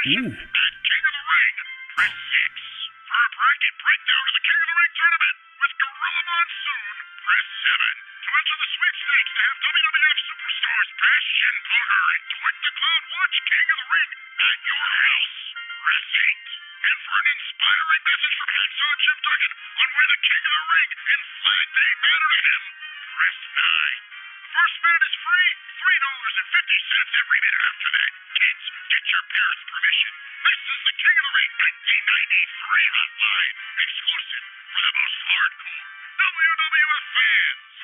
Ooh. 0.00 0.32
at 0.32 0.72
King 0.80 1.04
of 1.04 1.12
the 1.12 1.24
Ring, 1.28 1.56
press 1.92 2.08
6. 2.08 2.56
For 3.04 3.20
a 3.20 3.30
bracket 3.36 3.74
breakdown 3.84 4.24
of 4.24 4.32
the 4.32 4.44
King 4.48 4.60
of 4.64 4.68
the 4.72 4.78
Ring 4.80 4.92
tournament 4.96 5.36
with 5.60 5.72
Gorilla 5.76 6.22
Monsoon, 6.24 6.94
press 7.20 7.46
7. 7.68 8.00
To 8.00 8.30
enter 8.32 8.56
the 8.64 8.70
sweepstakes 8.80 9.32
to 9.36 9.42
have 9.44 9.56
WWF 9.60 10.18
superstars 10.24 10.88
Bastion 11.04 11.54
Booger 11.68 12.04
and 12.16 12.22
Doink 12.32 12.56
the 12.64 12.72
Clown 12.80 13.02
watch 13.12 13.36
King 13.44 13.66
of 13.68 13.76
the 13.76 13.88
Ring 13.92 14.10
at 14.40 14.58
your 14.64 14.86
house, 14.88 15.36
press 15.84 16.06
8. 16.16 16.48
And 16.80 16.96
for 17.04 17.16
an 17.20 17.28
inspiring 17.36 18.02
message 18.08 18.34
from 18.40 18.50
Hacksaw 18.56 18.92
Jim 19.04 19.18
Duggan 19.20 19.52
on 19.52 19.88
where 20.00 20.08
the 20.16 20.20
King 20.24 20.42
of 20.48 20.52
the 20.56 20.64
Ring 20.64 20.90
and 20.96 21.20
Flag 21.44 21.66
Day 21.76 21.90
matter 22.00 22.28
to 22.32 22.40
him, 22.40 22.62
press 23.04 23.38
9. 23.52 24.29
First 24.50 24.76
minute 24.82 25.04
is 25.06 25.14
free, 25.22 25.50
$3.50 25.78 27.22
every 27.22 27.38
minute 27.38 27.62
after 27.70 27.88
that. 27.94 28.10
Kids, 28.34 28.64
get 28.90 29.02
your 29.06 29.24
parents' 29.30 29.64
permission. 29.70 30.10
This 30.42 30.62
is 30.74 30.80
the 30.90 30.94
King 30.98 31.14
of 31.14 31.24
the 31.30 31.34
Ring 31.38 31.52
1993 31.54 32.98
hotline, 32.98 33.54
exclusive 33.78 34.44
for 34.74 34.80
the 34.82 34.92
most 34.98 35.18
hardcore 35.30 35.86
WWF 36.18 37.04
fans. 37.14 37.74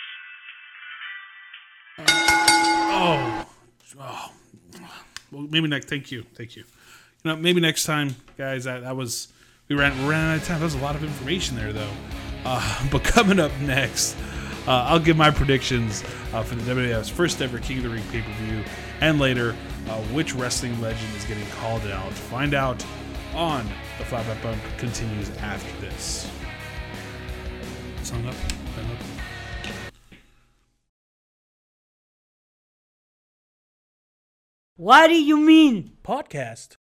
Oh, 2.99 3.47
oh. 4.03 4.35
Well, 5.31 5.47
maybe 5.47 5.71
next. 5.71 5.87
Thank 5.87 6.11
you, 6.11 6.27
thank 6.35 6.59
you. 6.59 6.65
You 7.23 7.31
know, 7.31 7.37
maybe 7.37 7.61
next 7.61 7.87
time, 7.87 8.17
guys. 8.37 8.65
That, 8.65 8.83
that 8.83 8.97
was 8.97 9.29
we 9.69 9.77
ran 9.77 9.95
ran 10.07 10.35
out 10.35 10.43
of 10.43 10.45
time. 10.45 10.59
That 10.59 10.67
was 10.67 10.75
a 10.75 10.83
lot 10.83 10.97
of 10.97 11.05
information 11.05 11.57
there, 11.57 11.73
though. 11.73 11.95
Uh, 12.45 12.89
but 12.91 13.05
coming 13.05 13.39
up 13.39 13.53
next, 13.61 14.17
uh, 14.67 14.87
I'll 14.89 14.99
give 14.99 15.17
my 15.17 15.31
predictions 15.31 16.03
uh, 16.33 16.43
for 16.43 16.55
the 16.55 16.75
WWF's 16.75 17.09
first 17.09 17.41
ever 17.41 17.59
King 17.59 17.79
of 17.79 17.83
the 17.85 17.91
Ring 17.91 18.03
pay 18.11 18.23
per 18.23 18.33
view, 18.45 18.63
and 19.01 19.19
later 19.19 19.55
uh, 19.89 20.01
which 20.13 20.35
wrestling 20.35 20.81
legend 20.81 21.15
is 21.17 21.25
getting 21.25 21.47
called 21.59 21.83
out. 21.87 22.13
Find 22.13 22.55
out 22.55 22.85
on 23.35 23.67
the 23.99 24.05
Flatback 24.05 24.43
Bump 24.43 24.61
continues 24.79 25.31
after 25.39 25.81
this. 25.81 26.31
Song 28.03 28.27
up, 28.27 28.35
Song 28.75 28.91
up. 28.91 28.99
What 34.77 35.09
do 35.09 35.15
you 35.15 35.39
mean? 35.39 35.97
podcast. 36.05 36.77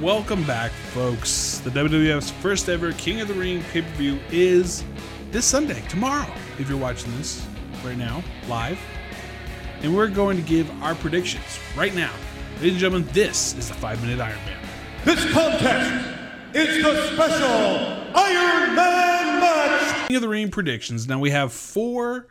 Welcome 0.00 0.44
back, 0.44 0.70
folks. 0.70 1.58
The 1.58 1.68
WWF's 1.68 2.30
first 2.30 2.70
ever 2.70 2.92
King 2.92 3.20
of 3.20 3.28
the 3.28 3.34
Ring 3.34 3.62
pay 3.64 3.82
per 3.82 3.88
view 3.90 4.18
is 4.30 4.82
this 5.30 5.44
Sunday, 5.44 5.82
tomorrow, 5.90 6.26
if 6.58 6.70
you're 6.70 6.78
watching 6.78 7.14
this 7.18 7.46
right 7.84 7.98
now, 7.98 8.24
live. 8.48 8.78
And 9.82 9.94
we're 9.94 10.08
going 10.08 10.38
to 10.38 10.42
give 10.42 10.70
our 10.82 10.94
predictions 10.94 11.44
right 11.76 11.94
now. 11.94 12.14
Ladies 12.56 12.72
and 12.72 12.80
gentlemen, 12.80 13.08
this 13.12 13.54
is 13.58 13.68
the 13.68 13.74
five 13.74 14.00
minute 14.00 14.20
Iron 14.20 14.38
Man. 14.46 14.66
This 15.04 15.30
contest 15.32 16.18
is 16.54 16.82
the 16.82 17.06
special 17.12 18.16
Iron 18.16 18.74
Man 18.74 19.40
match. 19.40 20.08
King 20.08 20.16
of 20.16 20.22
the 20.22 20.28
Ring 20.30 20.50
predictions. 20.50 21.08
Now 21.08 21.18
we 21.18 21.28
have 21.28 21.52
four, 21.52 22.28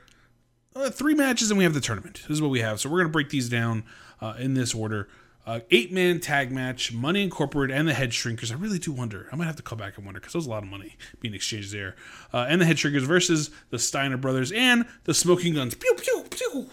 uh, 0.76 0.90
three 0.90 1.14
matches, 1.14 1.52
and 1.52 1.58
we 1.60 1.66
have 1.66 1.76
the 1.76 1.82
tournament. 1.82 2.24
This 2.28 2.38
is 2.38 2.42
what 2.42 2.50
we 2.50 2.62
have. 2.62 2.80
So 2.80 2.90
we're 2.90 2.98
going 2.98 3.10
to 3.10 3.14
break 3.14 3.30
these 3.30 3.48
down 3.48 3.84
uh, 4.22 4.34
in 4.40 4.56
this 4.56 4.74
order. 4.74 5.08
Uh, 5.50 5.62
eight 5.72 5.92
man 5.92 6.20
tag 6.20 6.52
match, 6.52 6.94
Money 6.94 7.24
Incorporated, 7.24 7.76
and 7.76 7.88
the 7.88 7.94
Head 7.96 8.12
Shrinkers. 8.12 8.52
I 8.52 8.56
really 8.56 8.78
do 8.78 8.92
wonder. 8.92 9.28
I 9.32 9.36
might 9.36 9.46
have 9.46 9.56
to 9.56 9.64
come 9.64 9.80
back 9.80 9.98
and 9.98 10.06
wonder 10.06 10.20
because 10.20 10.34
there's 10.34 10.46
a 10.46 10.50
lot 10.50 10.62
of 10.62 10.70
money 10.70 10.96
being 11.22 11.34
exchanged 11.34 11.74
there. 11.74 11.96
Uh, 12.32 12.46
and 12.48 12.62
the 12.62 12.68
Head 12.68 12.76
Shrinkers 12.76 13.02
versus 13.02 13.50
the 13.72 13.80
Steiner 13.80 14.18
brothers 14.18 14.52
and 14.52 14.86
the 15.06 15.14
Smoking 15.16 15.56
Gunns. 15.56 15.74
Pew 15.74 15.96
pew 15.98 16.24
pew. 16.30 16.70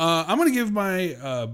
Uh, 0.00 0.24
I'm 0.26 0.36
to 0.42 0.50
give 0.50 0.72
my 0.72 1.14
uh, 1.14 1.46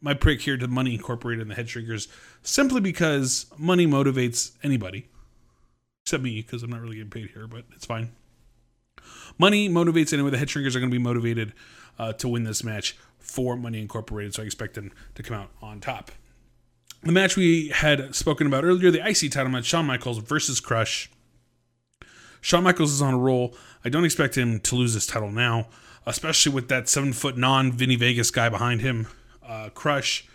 my 0.00 0.14
prick 0.14 0.42
here 0.42 0.56
to 0.56 0.68
Money 0.68 0.94
Incorporated 0.94 1.42
and 1.42 1.50
the 1.50 1.56
Head 1.56 1.66
Shrinkers 1.66 2.06
simply 2.44 2.80
because 2.80 3.46
money 3.58 3.84
motivates 3.84 4.52
anybody 4.62 5.08
except 6.04 6.22
me 6.22 6.40
because 6.40 6.62
I'm 6.62 6.70
not 6.70 6.82
really 6.82 6.98
getting 6.98 7.10
paid 7.10 7.30
here, 7.30 7.48
but 7.48 7.64
it's 7.74 7.84
fine. 7.84 8.12
Money 9.38 9.68
motivates 9.68 10.12
anyway. 10.12 10.30
The 10.30 10.38
head 10.38 10.48
shrinkers 10.48 10.74
are 10.74 10.80
going 10.80 10.90
to 10.90 10.98
be 10.98 11.02
motivated 11.02 11.52
uh, 11.98 12.12
to 12.14 12.28
win 12.28 12.44
this 12.44 12.64
match 12.64 12.96
for 13.18 13.56
Money 13.56 13.80
Incorporated, 13.80 14.34
so 14.34 14.42
I 14.42 14.46
expect 14.46 14.74
them 14.74 14.92
to 15.14 15.22
come 15.22 15.36
out 15.36 15.50
on 15.60 15.80
top. 15.80 16.10
The 17.02 17.12
match 17.12 17.36
we 17.36 17.68
had 17.68 18.14
spoken 18.14 18.46
about 18.46 18.64
earlier, 18.64 18.90
the 18.90 19.06
IC 19.06 19.30
title 19.30 19.50
match, 19.50 19.66
Shawn 19.66 19.86
Michaels 19.86 20.18
versus 20.18 20.58
Crush. 20.60 21.10
Shawn 22.40 22.64
Michaels 22.64 22.92
is 22.92 23.02
on 23.02 23.14
a 23.14 23.18
roll. 23.18 23.54
I 23.84 23.88
don't 23.88 24.04
expect 24.04 24.36
him 24.36 24.60
to 24.60 24.74
lose 24.74 24.94
this 24.94 25.06
title 25.06 25.30
now, 25.30 25.68
especially 26.06 26.52
with 26.52 26.68
that 26.68 26.88
seven 26.88 27.12
foot 27.12 27.36
non 27.36 27.70
Vinnie 27.70 27.96
Vegas 27.96 28.30
guy 28.30 28.48
behind 28.48 28.80
him. 28.80 29.06
Uh, 29.46 29.70
Crush 29.70 30.26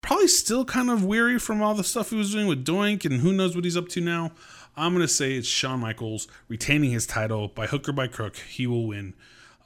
probably 0.00 0.28
still 0.28 0.64
kind 0.64 0.90
of 0.90 1.04
weary 1.04 1.38
from 1.38 1.60
all 1.60 1.74
the 1.74 1.84
stuff 1.84 2.10
he 2.10 2.16
was 2.16 2.32
doing 2.32 2.46
with 2.46 2.64
Doink, 2.64 3.04
and 3.04 3.20
who 3.20 3.32
knows 3.32 3.54
what 3.54 3.64
he's 3.64 3.76
up 3.76 3.88
to 3.88 4.00
now. 4.00 4.32
I'm 4.78 4.92
gonna 4.92 5.08
say 5.08 5.34
it's 5.34 5.48
Shawn 5.48 5.80
Michaels 5.80 6.28
retaining 6.46 6.92
his 6.92 7.04
title 7.04 7.48
by 7.48 7.66
hook 7.66 7.88
or 7.88 7.92
by 7.92 8.06
crook. 8.06 8.36
He 8.36 8.66
will 8.66 8.86
win 8.86 9.14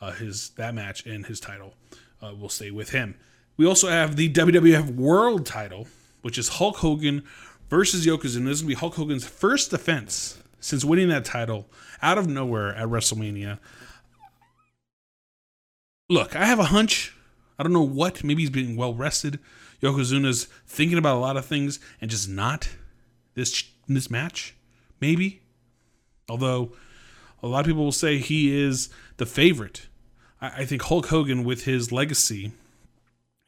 uh, 0.01 0.13
his 0.13 0.51
that 0.51 0.75
match, 0.75 1.05
and 1.05 1.27
his 1.27 1.39
title 1.39 1.75
uh, 2.23 2.35
will 2.35 2.49
stay 2.49 2.71
with 2.71 2.91
him. 2.91 3.15
We 3.59 3.67
also 3.67 3.89
have 3.89 4.17
the 4.17 4.33
WWF 4.33 4.95
World 4.97 5.45
Title, 5.45 5.87
which 6.23 6.39
is 6.39 6.49
Hulk 6.49 6.79
Hogan 6.79 7.25
versus 7.69 8.07
Yokozuna. 8.07 8.47
This 8.47 8.59
is 8.59 8.63
gonna 8.63 8.69
be 8.69 8.75
Hulk 8.75 8.95
Hogan's 8.95 9.27
first 9.27 9.71
defense 9.71 10.43
since 10.61 10.83
winning 10.83 11.09
that 11.09 11.27
title 11.27 11.69
out 12.01 12.17
of 12.17 12.27
nowhere 12.27 12.75
at 12.75 12.89
WrestleMania. 12.89 13.59
Look, 16.09 16.35
I 16.35 16.47
have 16.47 16.59
a 16.59 16.65
hunch. 16.65 17.15
I 17.59 17.63
don't 17.63 17.73
know 17.75 17.83
what. 17.83 18.25
Maybe 18.25 18.43
he's 18.43 18.51
being 18.51 18.77
well 18.77 18.95
rested. 18.95 19.39
Yokozuna's 19.83 20.45
thinking 20.67 20.97
about 20.97 21.17
a 21.17 21.21
lot 21.21 21.37
of 21.37 21.45
things 21.45 21.81
and 22.01 22.11
just 22.11 22.31
not 22.31 22.71
this 23.35 23.65
this 23.87 24.11
match. 24.11 24.55
Maybe. 25.03 25.43
Although 26.29 26.73
a 27.43 27.49
lot 27.49 27.61
of 27.61 27.67
people 27.67 27.83
will 27.83 27.91
say 27.91 28.19
he 28.19 28.57
is 28.57 28.89
the 29.17 29.27
favorite. 29.27 29.89
I, 30.41 30.49
I 30.59 30.65
think 30.65 30.83
Hulk 30.83 31.07
Hogan, 31.07 31.43
with 31.43 31.65
his 31.65 31.91
legacy 31.91 32.53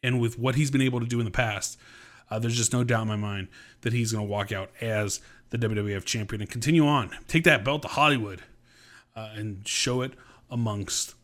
and 0.02 0.20
with 0.20 0.36
what 0.36 0.56
he's 0.56 0.72
been 0.72 0.82
able 0.82 0.98
to 0.98 1.06
do 1.06 1.20
in 1.20 1.24
the 1.24 1.30
past, 1.30 1.78
uh, 2.28 2.40
there's 2.40 2.56
just 2.56 2.72
no 2.72 2.82
doubt 2.82 3.02
in 3.02 3.08
my 3.08 3.16
mind 3.16 3.46
that 3.82 3.92
he's 3.92 4.10
going 4.10 4.26
to 4.26 4.30
walk 4.30 4.50
out 4.50 4.70
as 4.80 5.20
the 5.50 5.58
WWF 5.58 6.04
champion 6.04 6.40
and 6.40 6.50
continue 6.50 6.84
on. 6.84 7.16
Take 7.28 7.44
that 7.44 7.64
belt 7.64 7.82
to 7.82 7.88
Hollywood 7.88 8.42
uh, 9.14 9.30
and 9.36 9.66
show 9.66 10.02
it 10.02 10.14
amongst 10.50 11.14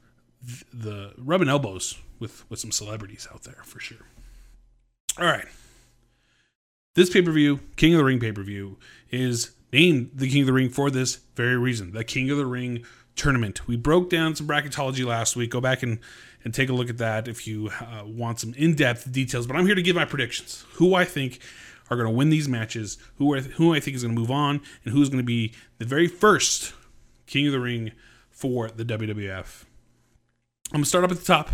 th- 0.47 0.65
the 0.73 1.13
rubbing 1.19 1.49
elbows 1.49 1.99
with, 2.21 2.49
with 2.49 2.61
some 2.61 2.71
celebrities 2.71 3.27
out 3.35 3.43
there 3.43 3.63
for 3.65 3.81
sure. 3.81 4.07
All 5.19 5.27
right. 5.27 5.49
This 6.95 7.11
pay 7.11 7.21
per 7.21 7.33
view, 7.33 7.59
King 7.75 7.95
of 7.95 7.99
the 7.99 8.05
Ring 8.05 8.21
pay 8.21 8.31
per 8.31 8.45
view, 8.45 8.79
is 9.11 9.51
named 9.73 10.11
the 10.15 10.29
King 10.29 10.43
of 10.43 10.47
the 10.47 10.53
Ring 10.53 10.69
for 10.69 10.91
this 10.91 11.17
very 11.35 11.57
reason 11.57 11.93
the 11.93 12.05
King 12.05 12.31
of 12.31 12.39
the 12.39 12.47
Ring 12.47 12.85
tournament. 13.17 13.67
We 13.67 13.77
broke 13.77 14.09
down 14.11 14.35
some 14.35 14.47
bracketology 14.47 15.05
last 15.05 15.37
week. 15.37 15.51
Go 15.51 15.61
back 15.61 15.83
and, 15.83 15.99
and 16.45 16.55
take 16.55 16.69
a 16.69 16.73
look 16.73 16.89
at 16.89 16.99
that 16.99 17.29
if 17.29 17.47
you 17.47 17.71
uh, 17.81 18.05
want 18.07 18.41
some 18.41 18.55
in 18.55 18.75
depth 18.75 19.11
details. 19.13 19.47
But 19.47 19.57
I'm 19.57 19.67
here 19.67 19.75
to 19.75 19.83
give 19.83 19.97
my 19.97 20.05
predictions 20.05 20.65
who 20.75 20.95
I 20.95 21.05
think 21.05 21.41
are 21.91 21.97
going 21.97 22.09
to 22.09 22.15
win 22.15 22.31
these 22.31 22.49
matches, 22.49 22.99
who, 23.17 23.33
are, 23.35 23.41
who 23.41 23.75
I 23.75 23.81
think 23.81 23.97
is 23.97 24.03
going 24.03 24.15
to 24.15 24.21
move 24.21 24.31
on, 24.31 24.61
and 24.85 24.95
who's 24.95 25.09
going 25.09 25.23
to 25.23 25.27
be 25.27 25.53
the 25.79 25.85
very 25.85 26.07
first 26.07 26.73
King 27.27 27.47
of 27.47 27.53
the 27.53 27.61
Ring 27.61 27.93
for 28.31 28.69
the 28.69 28.85
WWF. 28.85 29.65
I'm 30.73 30.79
going 30.79 30.85
to 30.85 30.89
start 30.89 31.05
up 31.05 31.11
at 31.11 31.19
the 31.19 31.25
top. 31.25 31.51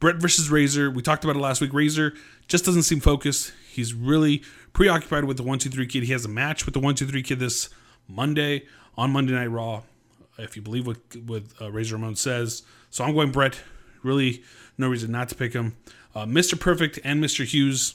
Bret 0.00 0.16
versus 0.16 0.50
Razor. 0.50 0.90
We 0.90 1.02
talked 1.02 1.24
about 1.24 1.36
it 1.36 1.40
last 1.40 1.60
week. 1.60 1.72
Razor 1.72 2.14
just 2.48 2.64
doesn't 2.64 2.82
seem 2.82 3.00
focused. 3.00 3.52
He's 3.70 3.94
really 3.94 4.42
preoccupied 4.72 5.24
with 5.24 5.36
the 5.36 5.42
one 5.42 5.58
two 5.58 5.70
three 5.70 5.86
kid. 5.86 6.04
He 6.04 6.12
has 6.12 6.24
a 6.24 6.28
match 6.28 6.64
with 6.64 6.74
the 6.74 6.80
one 6.80 6.94
two 6.94 7.06
three 7.06 7.22
kid 7.22 7.38
this 7.38 7.68
Monday 8.08 8.64
on 8.96 9.10
Monday 9.10 9.32
Night 9.32 9.46
Raw, 9.46 9.82
if 10.38 10.56
you 10.56 10.62
believe 10.62 10.86
what 10.86 10.98
what 11.24 11.42
uh, 11.60 11.70
Razor 11.70 11.96
Ramon 11.96 12.16
says. 12.16 12.62
So 12.90 13.04
I'm 13.04 13.14
going 13.14 13.32
Bret. 13.32 13.60
Really, 14.02 14.42
no 14.78 14.88
reason 14.88 15.12
not 15.12 15.28
to 15.28 15.34
pick 15.34 15.52
him. 15.52 15.76
Uh, 16.14 16.24
Mr. 16.24 16.58
Perfect 16.58 16.98
and 17.04 17.22
Mr. 17.22 17.44
Hughes. 17.44 17.94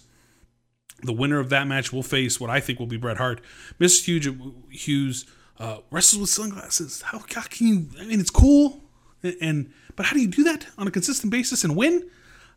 The 1.04 1.14
winner 1.14 1.40
of 1.40 1.50
that 1.50 1.68
match 1.68 1.92
will 1.92 2.04
face 2.04 2.40
what 2.40 2.50
I 2.50 2.62
think 2.62 2.80
will 2.80 2.88
be 2.88 2.96
Bret 2.96 3.18
Hart. 3.18 3.42
Mr. 3.80 4.06
Hughes, 4.06 4.28
Hughes 4.70 5.26
uh, 5.60 5.80
wrestles 5.92 6.22
with 6.22 6.30
sunglasses. 6.30 7.02
How, 7.02 7.20
how 7.20 7.42
can 7.42 7.68
you? 7.68 7.90
I 8.00 8.06
mean, 8.06 8.20
it's 8.20 8.30
cool, 8.30 8.82
and, 9.22 9.36
and 9.42 9.74
but 9.96 10.06
how 10.06 10.14
do 10.14 10.22
you 10.22 10.28
do 10.28 10.44
that 10.46 10.68
on 10.78 10.88
a 10.88 10.92
consistent 10.92 11.32
basis 11.32 11.64
and 11.64 11.76
win? 11.76 12.10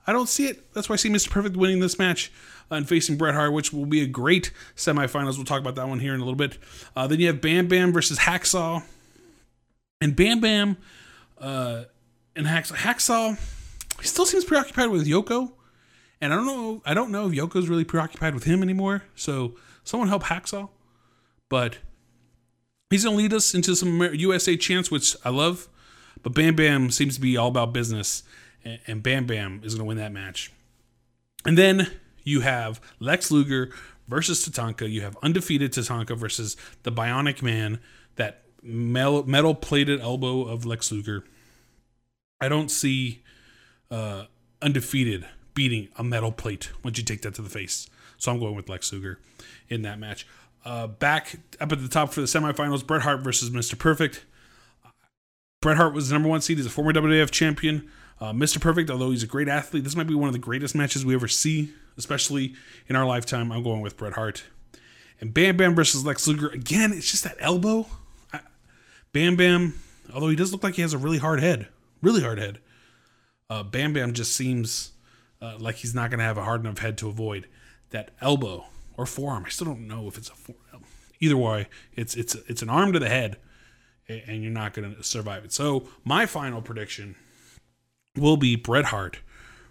I 0.09 0.13
don't 0.13 0.27
see 0.27 0.47
it. 0.47 0.73
That's 0.73 0.89
why 0.89 0.95
I 0.95 0.97
see 0.97 1.11
Mr. 1.11 1.29
Perfect 1.29 1.55
winning 1.55 1.81
this 1.81 1.99
match 1.99 2.33
and 2.71 2.89
facing 2.89 3.19
Bret 3.19 3.35
Hart, 3.35 3.53
which 3.53 3.75
will 3.75 3.85
be 3.85 4.01
a 4.01 4.07
great 4.07 4.53
semifinals. 4.75 5.37
We'll 5.37 5.45
talk 5.45 5.61
about 5.61 5.75
that 5.75 5.87
one 5.87 6.01
here 6.01 6.15
in 6.15 6.21
a 6.21 6.25
little 6.25 6.35
bit. 6.35 6.57
Uh, 6.97 7.07
then 7.07 7.21
you 7.21 7.27
have 7.27 7.43
Bam 7.43 7.69
Bam 7.69 7.93
versus 7.93 8.21
Hacksaw, 8.21 8.83
and 10.01 10.17
Bam 10.17 10.41
Bam 10.41 10.79
uh, 11.37 11.85
and 12.35 12.47
Hacksaw. 12.47 12.77
Hacksaw, 12.77 13.39
he 14.01 14.07
still 14.07 14.25
seems 14.25 14.47
preoccupied 14.47 14.89
with 14.89 15.07
Yoko, 15.07 15.53
and 16.23 16.33
I 16.33 16.37
don't 16.37 16.47
know. 16.47 16.83
I 16.87 16.95
don't 16.95 17.11
know 17.11 17.29
if 17.29 17.35
Yoko's 17.35 17.69
really 17.69 17.85
preoccupied 17.85 18.33
with 18.33 18.45
him 18.45 18.63
anymore. 18.63 19.03
So 19.15 19.57
someone 19.85 20.09
help 20.09 20.23
Hacksaw, 20.23 20.71
but 21.51 21.81
he's 22.89 23.05
gonna 23.05 23.15
lead 23.15 23.35
us 23.35 23.55
into 23.55 23.77
some 23.77 24.01
USA 24.15 24.57
chants, 24.57 24.91
which 24.91 25.17
I 25.23 25.29
love. 25.29 25.69
But 26.23 26.33
Bam 26.33 26.57
Bam 26.57 26.91
seems 26.93 27.17
to 27.17 27.21
be 27.21 27.37
all 27.37 27.49
about 27.49 27.75
business, 27.75 28.23
and, 28.65 29.03
Bam 29.03 29.27
Bam 29.27 29.61
is 29.65 29.75
gonna 29.75 29.87
win 29.87 29.97
that 29.97 30.13
match. 30.13 30.53
And 31.45 31.57
then 31.57 31.91
you 32.23 32.41
have 32.41 32.81
Lex 32.99 33.31
Luger 33.31 33.73
versus 34.07 34.47
Tatanka. 34.47 34.91
You 34.91 35.03
have 35.03 35.17
undefeated 35.23 35.73
Tatanka 35.73 36.17
versus 36.17 36.57
the 36.83 36.93
Bionic 36.93 37.43
Man, 37.43 37.81
that 38.17 38.43
metal 38.63 39.55
plated 39.55 40.01
elbow 40.01 40.43
of 40.43 40.65
Lex 40.67 40.91
Luger. 40.93 41.25
I 42.41 42.49
don't 42.49 42.71
see 42.71 43.23
uh, 43.91 44.25
undefeated 44.61 45.27
beating 45.55 45.89
a 45.97 46.05
metal 46.05 46.33
plate 46.33 46.71
once 46.85 46.99
you 46.99 47.05
take 47.05 47.23
that 47.23 47.35
to 47.35 47.43
the 47.43 47.49
face. 47.49 47.89
So 48.17 48.33
I'm 48.33 48.41
going 48.41 48.55
with 48.55 48.69
Lex 48.69 48.93
Luger 48.93 49.21
in 49.69 49.83
that 49.83 49.99
match. 49.99 50.27
Uh, 50.65 50.87
back 50.87 51.37
up 51.61 51.73
at 51.73 51.81
the 51.81 51.89
top 51.89 52.13
for 52.13 52.21
the 52.21 52.27
semifinals, 52.27 52.87
Bret 52.87 53.03
Hart 53.03 53.21
versus 53.21 53.51
Mr. 53.51 53.79
Perfect. 53.79 54.25
Bret 55.61 55.77
Hart 55.77 55.95
was 55.95 56.09
the 56.09 56.15
number 56.15 56.29
one 56.29 56.41
seed. 56.41 56.59
He's 56.59 56.67
a 56.67 56.71
former 56.71 56.93
WWF 56.93 57.31
champion. 57.31 57.89
Uh, 58.21 58.33
Mr. 58.33 58.61
Perfect, 58.61 58.91
although 58.91 59.11
he's 59.11 59.23
a 59.23 59.29
great 59.29 59.49
athlete, 59.49 59.85
this 59.85 59.95
might 59.95 60.09
be 60.09 60.15
one 60.15 60.29
of 60.29 60.33
the 60.33 60.41
greatest 60.41 60.75
matches 60.75 61.05
we 61.05 61.15
ever 61.15 61.29
see, 61.29 61.73
especially 61.97 62.55
in 62.89 62.97
our 62.97 63.07
lifetime. 63.07 63.53
I'm 63.53 63.63
going 63.63 63.81
with 63.81 63.97
Bret 63.97 64.15
Hart. 64.15 64.45
And 65.21 65.33
Bam 65.33 65.57
Bam 65.57 65.75
versus 65.75 66.05
Lex 66.05 66.27
Luger. 66.27 66.49
Again, 66.49 66.93
it's 66.93 67.11
just 67.11 67.25
that 67.25 67.37
elbow. 67.41 67.87
I, 68.33 68.41
Bam 69.13 69.37
Bam, 69.37 69.75
although 70.13 70.29
he 70.29 70.37
does 70.37 70.53
look 70.53 70.63
like 70.63 70.75
he 70.75 70.83
has 70.83 70.93
a 70.93 70.99
really 70.99 71.19
hard 71.19 71.41
head, 71.41 71.69
really 72.03 72.23
hard 72.23 72.39
head. 72.39 72.59
Uh, 73.51 73.63
Bam 73.63 73.93
Bam 73.93 74.13
just 74.13 74.35
seems 74.37 74.93
uh, 75.41 75.57
like 75.59 75.77
he's 75.77 75.95
not 75.95 76.11
going 76.11 76.19
to 76.19 76.25
have 76.25 76.39
a 76.39 76.45
hard 76.45 76.61
enough 76.61 76.79
head 76.79 76.99
to 76.99 77.09
avoid 77.09 77.47
that 77.91 78.11
elbow 78.21 78.67
or 78.97 79.07
forearm. 79.07 79.45
I 79.47 79.49
still 79.49 79.67
don't 79.67 79.87
know 79.87 80.09
if 80.09 80.19
it's 80.19 80.29
a 80.29 80.35
forearm. 80.35 80.85
Either 81.21 81.37
way, 81.37 81.69
it's 81.95 82.15
it's 82.15 82.35
it's 82.47 82.63
an 82.63 82.69
arm 82.69 82.93
to 82.93 82.99
the 82.99 83.09
head, 83.09 83.39
and 84.09 84.43
you're 84.43 84.53
not 84.53 84.73
going 84.73 84.95
to 84.95 85.03
survive 85.03 85.45
it. 85.45 85.53
So 85.53 85.89
my 86.05 86.27
final 86.27 86.63
prediction 86.63 87.17
will 88.17 88.37
be 88.37 88.57
Bret 88.57 88.87
Hart 88.87 89.19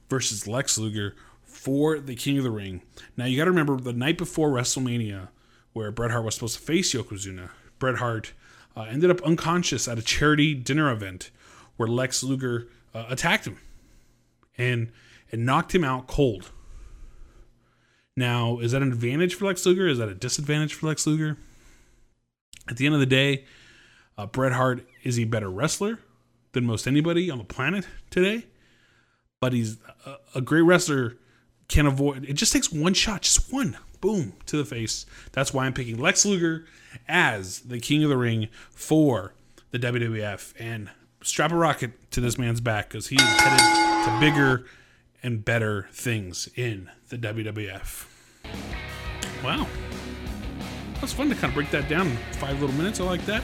versus 0.09 0.47
Lex 0.47 0.77
Luger 0.77 1.15
for 1.43 1.99
the 1.99 2.15
King 2.15 2.37
of 2.37 2.43
the 2.43 2.51
Ring. 2.51 2.81
Now 3.15 3.25
you 3.25 3.37
got 3.37 3.45
to 3.45 3.51
remember 3.51 3.77
the 3.77 3.93
night 3.93 4.17
before 4.17 4.49
WrestleMania, 4.49 5.29
where 5.73 5.91
Bret 5.91 6.11
Hart 6.11 6.25
was 6.25 6.35
supposed 6.35 6.57
to 6.57 6.63
face 6.63 6.93
Yokozuna, 6.93 7.49
Bret 7.79 7.97
Hart 7.97 8.33
uh, 8.75 8.83
ended 8.83 9.09
up 9.09 9.21
unconscious 9.23 9.87
at 9.87 9.97
a 9.97 10.01
charity 10.01 10.53
dinner 10.53 10.91
event 10.91 11.31
where 11.77 11.87
Lex 11.87 12.23
Luger 12.23 12.67
uh, 12.93 13.05
attacked 13.09 13.45
him 13.45 13.57
and 14.57 14.91
and 15.31 15.45
knocked 15.45 15.75
him 15.75 15.83
out 15.83 16.07
cold. 16.07 16.51
Now, 18.15 18.59
is 18.59 18.71
that 18.71 18.81
an 18.81 18.91
advantage 18.91 19.35
for 19.35 19.45
Lex 19.45 19.65
Luger? 19.65 19.87
Is 19.87 19.97
that 19.97 20.09
a 20.09 20.15
disadvantage 20.15 20.73
for 20.73 20.87
Lex 20.87 21.05
Luger? 21.05 21.37
At 22.69 22.77
the 22.77 22.85
end 22.85 22.95
of 22.95 22.99
the 22.99 23.05
day, 23.05 23.45
uh, 24.17 24.25
Bret 24.25 24.53
Hart 24.53 24.87
is 25.03 25.19
a 25.19 25.25
better 25.25 25.49
wrestler 25.49 25.99
than 26.53 26.65
most 26.65 26.87
anybody 26.87 27.29
on 27.29 27.37
the 27.37 27.43
planet 27.43 27.87
today, 28.09 28.45
but 29.39 29.53
he's 29.53 29.77
a, 30.05 30.15
a 30.35 30.41
great 30.41 30.61
wrestler. 30.61 31.17
Can 31.67 31.85
avoid 31.85 32.23
it. 32.23 32.33
Just 32.35 32.53
takes 32.53 32.71
one 32.71 32.93
shot, 32.93 33.23
just 33.23 33.51
one, 33.51 33.77
boom, 33.99 34.33
to 34.45 34.55
the 34.55 34.63
face. 34.63 35.05
That's 35.33 35.53
why 35.53 35.65
I'm 35.65 35.73
picking 35.73 35.97
Lex 35.97 36.25
Luger 36.25 36.65
as 37.09 37.59
the 37.59 37.79
King 37.79 38.03
of 38.03 38.09
the 38.09 38.15
Ring 38.15 38.47
for 38.71 39.33
the 39.71 39.79
WWF 39.79 40.53
and 40.57 40.89
strap 41.21 41.51
a 41.51 41.55
rocket 41.55 42.09
to 42.11 42.21
this 42.21 42.37
man's 42.37 42.61
back 42.61 42.87
because 42.87 43.07
he's 43.07 43.21
headed 43.21 43.59
to 44.05 44.17
bigger 44.21 44.65
and 45.21 45.43
better 45.43 45.87
things 45.91 46.49
in 46.55 46.89
the 47.09 47.17
WWF. 47.17 48.05
Wow. 49.43 49.67
That's 51.01 51.13
fun 51.13 51.29
to 51.29 51.35
kind 51.35 51.45
of 51.45 51.53
break 51.53 51.69
that 51.71 51.89
down 51.89 52.07
in 52.07 52.17
five 52.33 52.59
little 52.61 52.75
minutes. 52.75 52.99
I 52.99 53.03
like 53.03 53.25
that. 53.25 53.43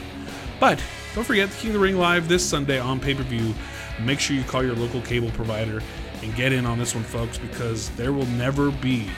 But 0.60 0.82
don't 1.14 1.24
forget, 1.24 1.50
the 1.50 1.56
King 1.56 1.70
of 1.70 1.74
the 1.74 1.80
Ring 1.80 1.96
live 1.96 2.28
this 2.28 2.44
Sunday 2.44 2.78
on 2.78 3.00
pay 3.00 3.14
per 3.14 3.22
view. 3.22 3.54
Make 4.00 4.20
sure 4.20 4.36
you 4.36 4.42
call 4.42 4.64
your 4.64 4.74
local 4.74 5.00
cable 5.02 5.30
provider 5.30 5.82
and 6.22 6.34
get 6.34 6.52
in 6.52 6.66
on 6.66 6.78
this 6.78 6.94
one, 6.94 7.04
folks, 7.04 7.38
because 7.38 7.90
there 7.90 8.12
will 8.12 8.26
never 8.26 8.70
be 8.70 9.08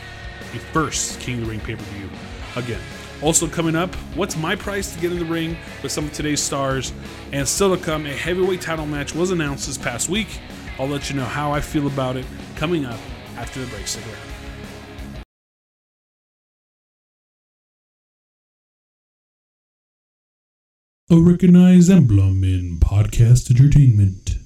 a 0.55 0.59
first 0.59 1.20
King 1.20 1.38
of 1.38 1.44
the 1.44 1.51
Ring 1.51 1.61
pay 1.61 1.77
per 1.77 1.83
view 1.85 2.09
again. 2.57 2.81
Also 3.22 3.49
coming 3.49 3.75
up, 3.75 3.94
what's 4.14 4.37
my 4.37 4.55
price 4.55 4.92
to 4.94 5.01
get 5.01 5.11
in 5.11 5.18
the 5.18 5.25
ring 5.25 5.57
with 5.83 5.90
some 5.90 6.05
of 6.05 6.12
today's 6.12 6.42
stars? 6.42 6.92
And 7.33 7.49
still 7.49 7.75
to 7.75 7.83
come, 7.83 8.05
a 8.05 8.12
heavyweight 8.12 8.61
title 8.61 8.87
match 8.87 9.14
was 9.14 9.31
announced 9.31 9.66
this 9.66 9.79
past 9.79 10.11
week. 10.11 10.38
I'll 10.79 10.88
let 10.88 11.09
you 11.09 11.16
know 11.16 11.25
how 11.25 11.51
I 11.53 11.61
feel 11.61 11.87
about 11.87 12.16
it 12.16 12.27
coming 12.57 12.85
up 12.85 13.01
after 13.37 13.61
the 13.61 13.66
break. 13.68 13.87
Stick 13.87 14.05
around. 14.05 14.36
A 21.09 21.21
recognized 21.21 21.88
emblem 21.88 22.42
in 22.42 22.79
podcast 22.81 23.49
entertainment. 23.49 24.38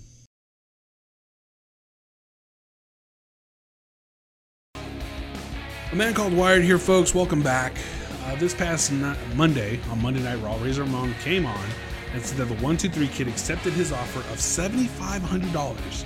A 5.90 5.94
man 5.94 6.12
called 6.12 6.35
Wired 6.35 6.62
here, 6.62 6.77
folks. 6.77 7.14
Welcome 7.14 7.42
back. 7.42 7.79
Uh, 8.27 8.35
this 8.35 8.53
past 8.53 8.92
Monday, 9.35 9.81
on 9.90 10.03
Monday 10.03 10.23
Night 10.23 10.35
Raw, 10.42 10.62
Razor 10.62 10.83
Ramon 10.83 11.14
came 11.23 11.46
on 11.46 11.64
and 12.12 12.23
said 12.23 12.37
that 12.37 12.44
the 12.44 12.62
123 12.62 13.09
Kid 13.09 13.27
accepted 13.27 13.73
his 13.73 13.90
offer 13.90 14.20
of 14.31 14.37
$7,500 14.37 16.05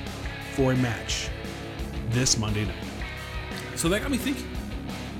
for 0.52 0.70
a 0.70 0.76
match 0.76 1.30
this 2.10 2.38
Monday 2.38 2.64
night. 2.64 2.76
So 3.74 3.88
that 3.88 4.02
got 4.02 4.12
me 4.12 4.18
thinking 4.18 4.46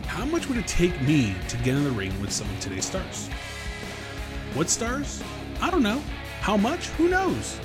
how 0.07 0.25
much 0.25 0.49
would 0.49 0.59
it 0.59 0.69
take 0.69 1.03
me 1.03 1.35
to 1.49 1.57
get 1.57 1.75
in 1.75 1.83
the 1.83 1.91
ring 1.91 2.13
with 2.21 2.31
some 2.31 2.49
of 2.49 2.61
today's 2.61 2.85
stars? 2.85 3.29
What 4.55 4.71
stars? 4.71 5.21
I 5.61 5.69
don't 5.69 5.83
know. 5.83 6.01
How 6.41 6.57
much? 6.57 6.87
Who 6.91 7.09
knows? 7.09 7.59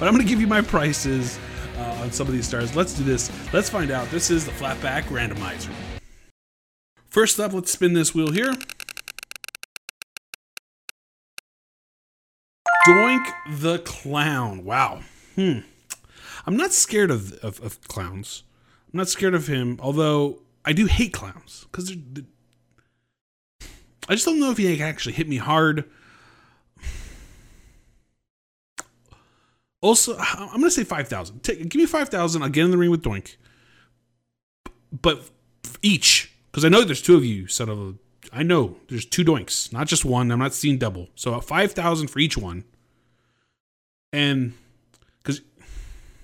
But 0.00 0.08
I'm 0.08 0.14
going 0.14 0.26
to 0.26 0.28
give 0.28 0.40
you 0.40 0.48
my 0.48 0.60
prices 0.60 1.38
uh, 1.78 2.00
on 2.02 2.10
some 2.10 2.26
of 2.26 2.32
these 2.32 2.48
stars. 2.48 2.74
Let's 2.74 2.94
do 2.94 3.04
this. 3.04 3.30
Let's 3.52 3.70
find 3.70 3.92
out. 3.92 4.10
This 4.10 4.28
is 4.28 4.44
the 4.44 4.50
Flatback 4.50 5.02
Randomizer. 5.04 5.70
First 7.06 7.38
up, 7.38 7.52
let's 7.52 7.70
spin 7.70 7.92
this 7.92 8.12
wheel 8.12 8.32
here. 8.32 8.56
Doink 12.88 13.32
the 13.48 13.78
Clown. 13.78 14.64
Wow. 14.64 15.02
Hmm. 15.36 15.58
I'm 16.44 16.56
not 16.56 16.72
scared 16.72 17.12
of, 17.12 17.34
of, 17.34 17.60
of 17.60 17.80
clowns. 17.86 18.42
I'm 18.92 18.98
not 18.98 19.08
scared 19.08 19.34
of 19.34 19.46
him, 19.46 19.78
although 19.80 20.40
I 20.64 20.72
do 20.72 20.86
hate 20.86 21.12
clowns 21.12 21.66
because 21.70 21.94
I 24.08 24.14
just 24.14 24.26
don't 24.26 24.40
know 24.40 24.50
if 24.50 24.58
he 24.58 24.82
actually 24.82 25.12
hit 25.12 25.28
me 25.28 25.36
hard. 25.36 25.88
Also, 29.82 30.16
I'm 30.16 30.60
gonna 30.60 30.70
say 30.70 30.84
five 30.84 31.08
thousand. 31.08 31.42
Give 31.42 31.74
me 31.74 31.86
five 31.86 32.08
thousand. 32.08 32.42
I'll 32.42 32.48
get 32.48 32.64
in 32.64 32.70
the 32.70 32.78
ring 32.78 32.90
with 32.90 33.02
Doink, 33.02 33.36
but 34.92 35.28
each 35.82 36.32
because 36.50 36.64
I 36.64 36.68
know 36.68 36.84
there's 36.84 37.02
two 37.02 37.16
of 37.16 37.24
you. 37.24 37.48
Son 37.48 37.68
of 37.68 37.80
a, 37.80 37.94
I 38.32 38.44
know 38.44 38.76
there's 38.88 39.04
two 39.04 39.24
Doinks, 39.24 39.72
not 39.72 39.88
just 39.88 40.04
one. 40.04 40.30
I'm 40.30 40.38
not 40.38 40.54
seeing 40.54 40.78
double. 40.78 41.08
So 41.16 41.38
five 41.40 41.72
thousand 41.72 42.08
for 42.08 42.20
each 42.20 42.38
one, 42.38 42.62
and 44.12 44.52
because 45.20 45.40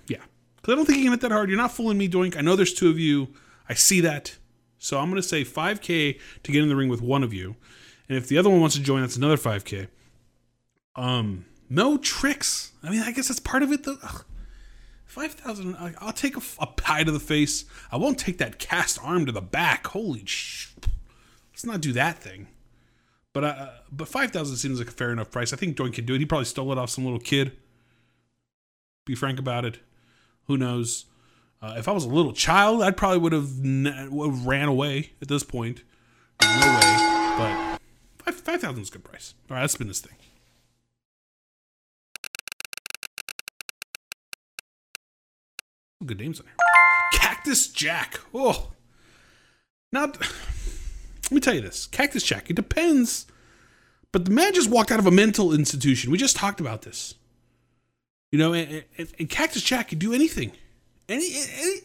yeah, 0.06 0.22
because 0.56 0.72
I 0.72 0.76
don't 0.76 0.86
think 0.86 0.98
you 0.98 1.04
can 1.06 1.12
hit 1.12 1.22
that 1.22 1.32
hard. 1.32 1.48
You're 1.50 1.58
not 1.58 1.72
fooling 1.72 1.98
me, 1.98 2.08
Doink. 2.08 2.36
I 2.36 2.42
know 2.42 2.54
there's 2.54 2.72
two 2.72 2.88
of 2.88 2.98
you. 2.98 3.28
I 3.68 3.74
see 3.74 4.00
that. 4.02 4.36
So 4.78 5.00
I'm 5.00 5.08
gonna 5.08 5.20
say 5.20 5.44
5k 5.44 6.20
to 6.44 6.52
get 6.52 6.62
in 6.62 6.68
the 6.68 6.76
ring 6.76 6.88
with 6.88 7.02
one 7.02 7.24
of 7.24 7.34
you, 7.34 7.56
and 8.08 8.16
if 8.16 8.28
the 8.28 8.38
other 8.38 8.50
one 8.50 8.60
wants 8.60 8.76
to 8.76 8.82
join, 8.82 9.00
that's 9.00 9.16
another 9.16 9.36
5k. 9.36 9.88
Um, 10.94 11.44
no 11.68 11.98
tricks. 11.98 12.72
I 12.82 12.90
mean, 12.90 13.02
I 13.02 13.12
guess 13.12 13.28
that's 13.28 13.40
part 13.40 13.62
of 13.62 13.72
it, 13.72 13.84
though. 13.84 13.98
Ugh. 14.02 14.24
Five 15.08 15.32
thousand. 15.32 15.74
I'll 16.00 16.12
take 16.12 16.36
a, 16.36 16.42
a, 16.60 16.66
pie 16.66 17.02
to 17.02 17.10
the 17.10 17.18
face. 17.18 17.64
I 17.90 17.96
won't 17.96 18.18
take 18.18 18.36
that 18.38 18.58
cast 18.58 19.02
arm 19.02 19.24
to 19.24 19.32
the 19.32 19.40
back. 19.40 19.86
Holy 19.86 20.22
sh! 20.26 20.74
Let's 21.50 21.64
not 21.64 21.80
do 21.80 21.92
that 21.94 22.18
thing. 22.18 22.48
But 23.32 23.44
uh, 23.44 23.70
but 23.90 24.06
five 24.06 24.32
thousand 24.32 24.56
seems 24.56 24.78
like 24.78 24.88
a 24.88 24.92
fair 24.92 25.10
enough 25.10 25.30
price. 25.30 25.52
I 25.52 25.56
think 25.56 25.78
Doink 25.78 25.94
can 25.94 26.04
do 26.04 26.14
it. 26.14 26.18
He 26.18 26.26
probably 26.26 26.44
stole 26.44 26.70
it 26.72 26.78
off 26.78 26.90
some 26.90 27.04
little 27.04 27.18
kid. 27.18 27.52
Be 29.06 29.14
frank 29.14 29.38
about 29.38 29.64
it. 29.64 29.78
Who 30.46 30.58
knows? 30.58 31.06
Uh, 31.62 31.74
if 31.78 31.88
I 31.88 31.92
was 31.92 32.04
a 32.04 32.08
little 32.08 32.32
child, 32.32 32.82
I 32.82 32.90
probably 32.90 33.18
would 33.18 33.32
have 33.32 34.46
ran 34.46 34.68
away 34.68 35.12
at 35.22 35.28
this 35.28 35.42
point. 35.42 35.82
No 36.42 36.48
way. 36.48 37.38
But 37.38 37.80
five 38.24 38.34
five 38.34 38.60
thousand 38.60 38.82
is 38.82 38.90
a 38.90 38.92
good 38.92 39.04
price. 39.04 39.34
All 39.50 39.56
right, 39.56 39.62
let's 39.62 39.72
spin 39.72 39.88
this 39.88 40.00
thing. 40.00 40.16
Good 46.04 46.18
names 46.18 46.40
on 46.40 46.46
here. 46.46 46.54
Cactus 47.12 47.68
Jack. 47.68 48.20
Oh, 48.34 48.72
now 49.92 50.06
let 50.06 51.30
me 51.30 51.40
tell 51.40 51.54
you 51.54 51.60
this. 51.60 51.86
Cactus 51.86 52.22
Jack. 52.22 52.50
It 52.50 52.56
depends. 52.56 53.26
But 54.12 54.24
the 54.24 54.30
man 54.30 54.54
just 54.54 54.70
walked 54.70 54.90
out 54.90 54.98
of 54.98 55.06
a 55.06 55.10
mental 55.10 55.52
institution. 55.52 56.10
We 56.10 56.18
just 56.18 56.36
talked 56.36 56.60
about 56.60 56.82
this. 56.82 57.14
You 58.30 58.38
know, 58.38 58.52
and, 58.52 58.84
and, 58.96 59.08
and 59.18 59.28
Cactus 59.28 59.62
Jack 59.62 59.88
can 59.88 59.98
do 59.98 60.12
anything. 60.12 60.52
Any, 61.08 61.30
any 61.58 61.80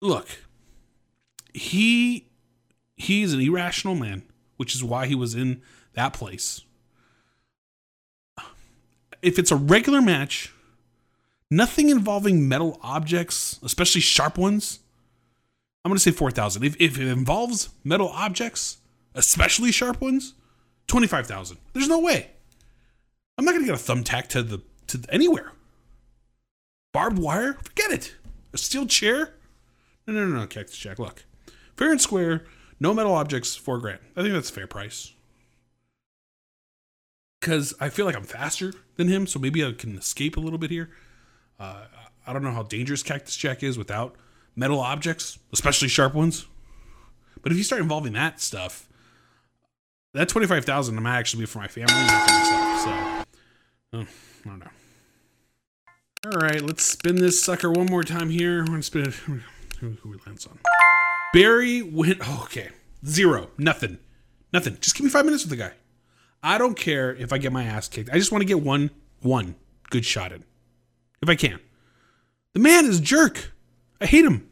look. 0.00 0.28
He 1.52 2.28
he's 2.96 3.32
an 3.32 3.40
irrational 3.40 3.94
man, 3.94 4.22
which 4.56 4.74
is 4.74 4.84
why 4.84 5.06
he 5.06 5.14
was 5.14 5.34
in 5.34 5.62
that 5.94 6.12
place. 6.12 6.62
If 9.22 9.38
it's 9.38 9.50
a 9.50 9.56
regular 9.56 10.00
match, 10.00 10.52
nothing 11.50 11.88
involving 11.88 12.48
metal 12.48 12.78
objects, 12.82 13.58
especially 13.62 14.00
sharp 14.00 14.38
ones, 14.38 14.80
I'm 15.84 15.90
going 15.90 15.96
to 15.96 16.02
say 16.02 16.10
4,000. 16.10 16.62
If, 16.62 16.76
if 16.80 16.98
it 16.98 17.08
involves 17.08 17.70
metal 17.84 18.08
objects, 18.08 18.78
especially 19.14 19.72
sharp 19.72 20.00
ones, 20.00 20.34
25,000. 20.86 21.58
There's 21.72 21.88
no 21.88 22.00
way. 22.00 22.30
I'm 23.38 23.44
not 23.44 23.52
going 23.52 23.64
to 23.64 23.72
get 23.72 23.80
a 23.80 23.92
thumbtack 23.92 24.26
to 24.28 24.42
the 24.42 24.62
to 24.88 25.00
anywhere. 25.08 25.52
Barbed 26.92 27.18
wire? 27.18 27.54
Forget 27.62 27.92
it. 27.92 28.14
A 28.52 28.58
steel 28.58 28.86
chair? 28.86 29.34
No, 30.06 30.12
no, 30.12 30.26
no, 30.26 30.40
no, 30.40 30.46
Cactus 30.46 30.76
Jack. 30.76 30.98
Look. 30.98 31.24
Fair 31.76 31.92
and 31.92 32.00
square, 32.00 32.44
no 32.78 32.92
metal 32.92 33.14
objects, 33.14 33.56
four 33.56 33.78
grand. 33.78 34.00
I 34.16 34.22
think 34.22 34.34
that's 34.34 34.50
a 34.50 34.52
fair 34.52 34.66
price. 34.66 35.12
Because 37.40 37.72
I 37.80 37.88
feel 37.88 38.04
like 38.04 38.16
I'm 38.16 38.24
faster 38.24 38.74
than 38.96 39.08
him, 39.08 39.26
so 39.26 39.38
maybe 39.38 39.64
I 39.64 39.72
can 39.72 39.96
escape 39.96 40.36
a 40.36 40.40
little 40.40 40.58
bit 40.58 40.70
here. 40.70 40.90
Uh, 41.60 41.84
I 42.26 42.32
don't 42.32 42.42
know 42.42 42.52
how 42.52 42.62
dangerous 42.62 43.02
Cactus 43.02 43.36
Jack 43.36 43.62
is 43.62 43.76
without 43.76 44.16
metal 44.56 44.80
objects, 44.80 45.38
especially 45.52 45.88
sharp 45.88 46.14
ones. 46.14 46.46
But 47.42 47.52
if 47.52 47.58
you 47.58 47.64
start 47.64 47.82
involving 47.82 48.14
that 48.14 48.40
stuff, 48.40 48.88
that 50.14 50.28
twenty 50.28 50.46
five 50.46 50.64
thousand 50.64 51.00
might 51.02 51.18
actually 51.18 51.42
be 51.42 51.46
for 51.46 51.58
my 51.58 51.68
family, 51.68 51.92
myself. 51.94 52.80
So, 52.80 52.90
oh, 53.92 54.06
I 54.46 54.48
don't 54.48 54.58
know. 54.58 54.70
All 56.26 56.40
right, 56.40 56.60
let's 56.62 56.84
spin 56.84 57.16
this 57.16 57.42
sucker 57.42 57.70
one 57.70 57.86
more 57.86 58.02
time 58.04 58.30
here. 58.30 58.60
We're 58.60 58.66
gonna 58.66 58.82
spin 58.82 59.06
it. 59.08 59.14
Who, 59.14 59.40
who 59.80 60.08
we 60.08 60.18
lands 60.26 60.46
on? 60.46 60.58
Barry 61.32 61.82
Windham. 61.82 62.26
Oh, 62.26 62.42
okay, 62.44 62.70
zero, 63.06 63.50
nothing, 63.56 63.98
nothing. 64.52 64.78
Just 64.80 64.96
give 64.96 65.04
me 65.04 65.10
five 65.10 65.24
minutes 65.24 65.44
with 65.44 65.50
the 65.50 65.56
guy. 65.56 65.72
I 66.42 66.58
don't 66.58 66.74
care 66.74 67.14
if 67.14 67.32
I 67.32 67.38
get 67.38 67.52
my 67.52 67.64
ass 67.64 67.88
kicked. 67.88 68.10
I 68.10 68.14
just 68.14 68.32
want 68.32 68.42
to 68.42 68.46
get 68.46 68.60
one, 68.60 68.90
one 69.20 69.56
good 69.90 70.04
shot 70.04 70.32
in, 70.32 70.44
if 71.22 71.28
I 71.28 71.34
can. 71.34 71.60
The 72.54 72.60
man 72.60 72.86
is 72.86 72.98
a 72.98 73.02
jerk. 73.02 73.52
I 74.00 74.06
hate 74.06 74.24
him. 74.24 74.48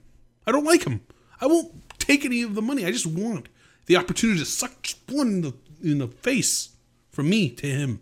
I 0.46 0.52
don't 0.52 0.64
like 0.64 0.84
him. 0.84 1.00
I 1.40 1.46
won't 1.46 1.72
take 1.98 2.24
any 2.24 2.42
of 2.42 2.54
the 2.54 2.62
money. 2.62 2.84
I 2.84 2.90
just 2.90 3.06
want 3.06 3.48
the 3.86 3.96
opportunity 3.96 4.38
to 4.38 4.44
suck 4.44 4.88
one 5.08 5.28
in 5.28 5.40
the 5.42 5.54
in 5.82 5.98
the 5.98 6.08
face 6.08 6.70
from 7.10 7.30
me 7.30 7.50
to 7.50 7.66
him. 7.66 8.00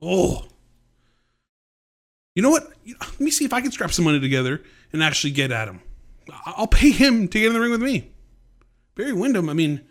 Oh. 0.00 0.46
You 2.34 2.42
know 2.42 2.50
what? 2.50 2.72
Let 2.86 3.20
me 3.20 3.30
see 3.30 3.44
if 3.44 3.52
I 3.52 3.60
can 3.60 3.72
scrap 3.72 3.92
some 3.92 4.04
money 4.04 4.20
together 4.20 4.62
and 4.92 5.02
actually 5.02 5.30
get 5.32 5.50
at 5.50 5.68
him. 5.68 5.80
I'll 6.44 6.66
pay 6.66 6.90
him 6.90 7.28
to 7.28 7.38
get 7.38 7.48
in 7.48 7.54
the 7.54 7.60
ring 7.60 7.70
with 7.70 7.82
me. 7.82 8.10
Barry 8.94 9.12
Windham, 9.12 9.48
I 9.48 9.52
mean, 9.52 9.82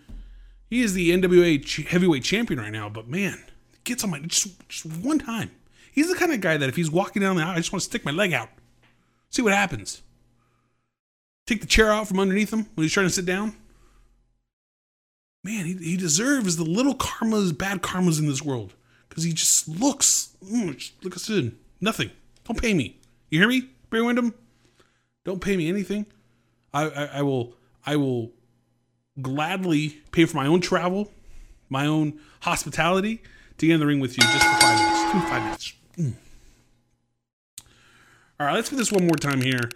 he 0.69 0.81
is 0.81 0.93
the 0.93 1.11
NWA 1.11 1.87
heavyweight 1.87 2.23
champion 2.23 2.59
right 2.59 2.71
now, 2.71 2.89
but 2.89 3.07
man, 3.07 3.43
gets 3.83 4.03
on 4.03 4.11
my 4.11 4.19
just, 4.19 4.67
just 4.67 4.85
one 4.85 5.19
time. 5.19 5.51
He's 5.95 6.09
the 6.09 6.19
kind 6.19 6.33
of 6.33 6.41
guy 6.41 6.57
that 6.57 6.67
if 6.67 6.75
he's 6.75 6.91
walking 6.91 7.21
down 7.21 7.37
the 7.37 7.41
aisle, 7.41 7.51
I 7.51 7.55
just 7.55 7.71
want 7.71 7.81
to 7.81 7.89
stick 7.89 8.03
my 8.03 8.11
leg 8.11 8.33
out, 8.33 8.49
see 9.29 9.41
what 9.41 9.53
happens. 9.53 10.03
Take 11.47 11.61
the 11.61 11.67
chair 11.67 11.89
out 11.89 12.09
from 12.09 12.19
underneath 12.19 12.51
him 12.51 12.67
when 12.75 12.83
he's 12.83 12.91
trying 12.91 13.05
to 13.05 13.13
sit 13.13 13.25
down. 13.25 13.55
Man, 15.41 15.65
he, 15.65 15.73
he 15.75 15.95
deserves 15.95 16.57
the 16.57 16.65
little 16.65 16.95
karmas, 16.95 17.57
bad 17.57 17.81
karmas 17.81 18.19
in 18.19 18.27
this 18.27 18.41
world 18.41 18.73
because 19.07 19.23
he 19.23 19.31
just 19.31 19.69
looks, 19.69 20.35
mm, 20.43 20.75
just 20.75 21.01
look 21.01 21.15
in 21.29 21.57
nothing. 21.79 22.11
Don't 22.43 22.61
pay 22.61 22.73
me. 22.73 22.99
You 23.29 23.39
hear 23.39 23.47
me, 23.47 23.69
Barry 23.89 24.03
Windham? 24.03 24.33
Don't 25.23 25.39
pay 25.39 25.55
me 25.55 25.69
anything. 25.69 26.07
I, 26.73 26.89
I, 26.89 27.05
I 27.05 27.21
will 27.21 27.55
I 27.85 27.95
will 27.95 28.31
gladly 29.21 30.01
pay 30.11 30.25
for 30.25 30.35
my 30.35 30.47
own 30.47 30.59
travel, 30.59 31.09
my 31.69 31.85
own 31.85 32.19
hospitality 32.41 33.23
to 33.59 33.67
get 33.67 33.75
in 33.75 33.79
the 33.79 33.85
ring 33.85 34.01
with 34.01 34.17
you 34.17 34.23
just 34.23 34.45
for 34.45 34.61
five 34.61 34.77
minutes. 34.77 35.13
Me 35.13 35.21
five 35.21 35.43
minutes. 35.43 35.73
All 38.37 38.45
right, 38.45 38.53
let's 38.53 38.69
do 38.69 38.75
this 38.75 38.91
one 38.91 39.07
more 39.07 39.15
time 39.15 39.39
here. 39.39 39.69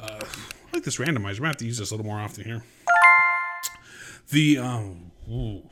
Uh, 0.00 0.18
I 0.22 0.72
like 0.72 0.82
this 0.82 0.96
randomizer. 0.96 1.32
I'm 1.32 1.36
gonna 1.36 1.48
have 1.48 1.56
to 1.58 1.66
use 1.66 1.76
this 1.76 1.90
a 1.90 1.94
little 1.94 2.06
more 2.06 2.18
often 2.18 2.44
here. 2.44 2.64
The 4.30 4.56
um, 4.56 5.10
ooh. 5.30 5.68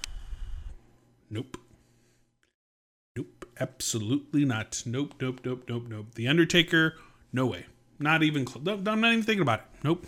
nope, 1.31 1.57
nope, 3.17 3.47
absolutely 3.59 4.45
not. 4.45 4.83
Nope, 4.85 5.15
nope, 5.19 5.41
nope, 5.45 5.65
nope, 5.67 5.85
nope. 5.89 6.15
The 6.15 6.29
Undertaker, 6.29 6.97
no 7.33 7.47
way. 7.47 7.65
Not 7.99 8.23
even. 8.23 8.47
No, 8.63 8.75
I'm 8.75 9.01
not 9.01 9.13
even 9.13 9.23
thinking 9.23 9.41
about 9.41 9.61
it. 9.61 9.67
Nope. 9.83 10.05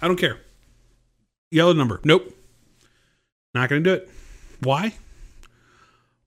I 0.00 0.08
don't 0.08 0.16
care. 0.16 0.40
Yellow 1.50 1.74
number. 1.74 2.00
Nope. 2.04 2.34
Not 3.54 3.68
gonna 3.68 3.82
do 3.82 3.92
it. 3.92 4.10
Why? 4.60 4.94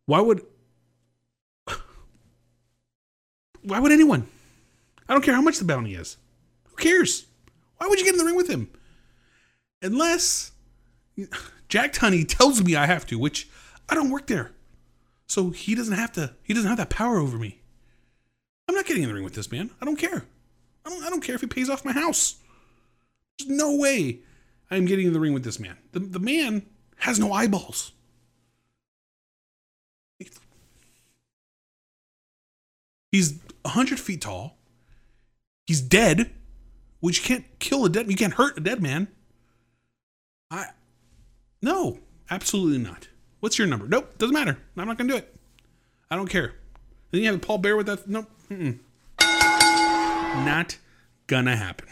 Why 0.06 0.20
would? 0.20 0.46
Why 3.64 3.80
would 3.80 3.92
anyone? 3.92 4.28
I 5.08 5.14
don't 5.14 5.24
care 5.24 5.34
how 5.34 5.42
much 5.42 5.60
the 5.60 5.66
bounty 5.66 5.96
is. 5.96 6.18
Who 6.66 6.76
cares? 6.76 7.26
Why 7.78 7.88
would 7.88 8.00
you 8.00 8.06
get 8.06 8.14
in 8.14 8.20
the 8.20 8.26
ring 8.26 8.36
with 8.36 8.50
him? 8.50 8.70
Unless 9.82 10.52
Jack 11.70 11.94
Tunney 11.94 12.28
tells 12.28 12.64
me 12.64 12.76
I 12.76 12.86
have 12.86 13.06
to, 13.08 13.20
which 13.20 13.50
I 13.90 13.96
don't 13.96 14.10
work 14.10 14.28
there. 14.28 14.52
So 15.28 15.50
he 15.50 15.76
doesn't 15.76 15.96
have 15.96 16.12
to 16.14 16.34
he 16.44 16.54
doesn't 16.54 16.70
have 16.70 16.78
that 16.78 16.90
power 16.90 17.18
over 17.18 17.38
me. 17.38 17.62
I'm 18.68 18.76
not 18.76 18.86
getting 18.86 19.04
in 19.04 19.10
the 19.10 19.16
ring 19.16 19.24
with 19.24 19.36
this 19.36 19.52
man. 19.52 19.72
I 19.82 19.86
don't 19.86 19.98
care. 19.98 20.26
I 20.86 20.90
don't 20.90 21.04
I 21.04 21.10
don't 21.10 21.22
care 21.22 21.36
if 21.36 21.42
he 21.42 21.48
pays 21.48 21.70
off 21.70 21.86
my 21.86 21.92
house. 21.92 22.36
There's 23.38 23.50
no 23.50 23.76
way 23.76 24.20
I'm 24.72 24.86
getting 24.86 25.08
in 25.08 25.14
the 25.14 25.20
ring 25.20 25.34
with 25.34 25.44
this 25.44 25.60
man. 25.60 25.78
The 25.92 26.00
the 26.00 26.20
man 26.20 26.66
has 26.98 27.20
no 27.20 27.32
eyeballs. 27.32 27.92
He's 33.12 33.40
100 33.64 34.00
feet 34.00 34.22
tall. 34.22 34.57
He's 35.68 35.82
dead, 35.82 36.32
which 37.02 37.20
you 37.20 37.26
can't 37.26 37.46
kill 37.60 37.86
a 37.86 37.90
dead 37.90 38.10
you 38.10 38.16
can't 38.16 38.34
hurt 38.34 38.58
a 38.58 38.62
dead 38.62 38.82
man. 38.82 39.10
I 40.50 40.68
no, 41.62 42.00
absolutely 42.32 42.78
not. 42.80 43.10
What's 43.42 43.60
your 43.60 43.68
number? 43.68 43.86
Nope, 43.86 44.18
doesn't 44.18 44.34
matter. 44.34 44.58
I'm 44.78 44.88
not 44.88 44.98
gonna 44.98 45.12
do 45.12 45.18
it. 45.18 45.36
I 46.10 46.16
don't 46.16 46.30
care. 46.30 46.56
Then 47.12 47.22
you 47.22 47.32
have 47.32 47.42
Paul 47.42 47.58
Bearer 47.58 47.76
with 47.76 47.88
that. 47.88 48.08
Nope. 48.08 48.30
Mm-mm. 48.50 48.80
Not 49.20 50.78
gonna 51.28 51.56
happen. 51.56 51.88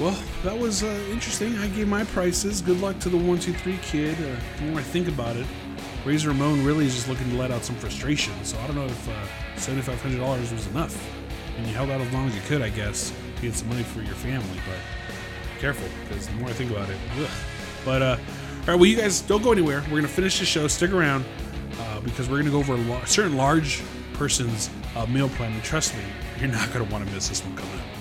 Well, 0.00 0.18
that 0.42 0.58
was 0.58 0.82
uh, 0.82 0.86
interesting. 1.10 1.58
I 1.58 1.68
gave 1.68 1.88
my 1.88 2.04
prices. 2.04 2.62
Good 2.62 2.80
luck 2.80 2.98
to 3.00 3.10
the 3.10 3.16
one, 3.16 3.38
two, 3.38 3.52
three 3.52 3.78
kid. 3.82 4.16
Uh, 4.16 4.36
the 4.58 4.64
more 4.64 4.80
I 4.80 4.82
think 4.82 5.08
about 5.08 5.36
it, 5.36 5.46
Razor 6.06 6.28
Ramon 6.28 6.64
really 6.64 6.86
is 6.86 6.94
just 6.94 7.08
looking 7.08 7.28
to 7.30 7.36
let 7.36 7.50
out 7.50 7.64
some 7.64 7.76
frustration. 7.76 8.32
So 8.44 8.58
I 8.58 8.66
don't 8.66 8.76
know 8.76 8.86
if 8.86 9.08
uh, 9.08 9.56
seventy-five 9.56 10.00
hundred 10.00 10.18
dollars 10.18 10.50
was 10.52 10.66
enough. 10.68 11.21
And 11.56 11.66
you 11.66 11.74
held 11.74 11.90
out 11.90 12.00
as 12.00 12.12
long 12.12 12.28
as 12.28 12.34
you 12.34 12.40
could, 12.42 12.62
I 12.62 12.70
guess, 12.70 13.12
to 13.36 13.42
get 13.42 13.54
some 13.54 13.68
money 13.68 13.82
for 13.82 14.02
your 14.02 14.14
family. 14.14 14.58
But 14.66 15.60
careful, 15.60 15.88
because 16.08 16.26
the 16.26 16.34
more 16.34 16.48
I 16.48 16.52
think 16.52 16.70
about 16.70 16.88
it, 16.90 16.96
ugh. 17.18 17.30
But 17.84 18.02
uh, 18.02 18.16
all 18.62 18.66
right, 18.68 18.74
well, 18.74 18.86
you 18.86 18.96
guys 18.96 19.20
don't 19.20 19.42
go 19.42 19.52
anywhere. 19.52 19.82
We're 19.90 19.98
gonna 19.98 20.08
finish 20.08 20.38
the 20.38 20.44
show. 20.44 20.66
Stick 20.68 20.92
around 20.92 21.24
uh, 21.78 22.00
because 22.00 22.28
we're 22.28 22.38
gonna 22.38 22.50
go 22.50 22.58
over 22.58 22.74
a 22.74 23.06
certain 23.06 23.36
large 23.36 23.82
person's 24.14 24.70
uh, 24.96 25.06
meal 25.06 25.28
plan. 25.30 25.52
And 25.52 25.62
trust 25.62 25.94
me, 25.94 26.02
you're 26.38 26.48
not 26.48 26.72
gonna 26.72 26.90
want 26.90 27.06
to 27.06 27.12
miss 27.12 27.28
this 27.28 27.44
one 27.44 27.56
coming 27.56 27.78
up. 27.78 27.91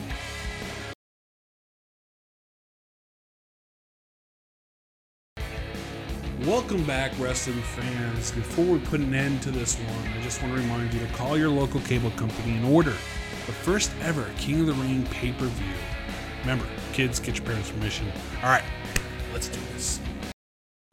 Welcome 6.45 6.83
back, 6.85 7.11
wrestling 7.19 7.61
fans. 7.61 8.31
Before 8.31 8.65
we 8.65 8.79
put 8.79 8.99
an 8.99 9.13
end 9.13 9.43
to 9.43 9.51
this 9.51 9.75
one, 9.75 10.07
I 10.17 10.21
just 10.23 10.41
want 10.41 10.55
to 10.55 10.59
remind 10.59 10.91
you 10.91 10.99
to 10.99 11.13
call 11.13 11.37
your 11.37 11.49
local 11.49 11.79
cable 11.81 12.09
company 12.11 12.55
and 12.55 12.65
order 12.65 12.89
the 12.89 13.51
first 13.51 13.91
ever 14.01 14.27
King 14.39 14.61
of 14.61 14.65
the 14.65 14.73
Ring 14.73 15.05
pay 15.11 15.33
per 15.33 15.45
view. 15.45 15.73
Remember, 16.39 16.65
kids, 16.93 17.19
get 17.19 17.37
your 17.37 17.45
parents' 17.45 17.69
permission. 17.69 18.11
All 18.41 18.49
right, 18.49 18.63
let's 19.31 19.49
do 19.49 19.59
this. 19.73 19.99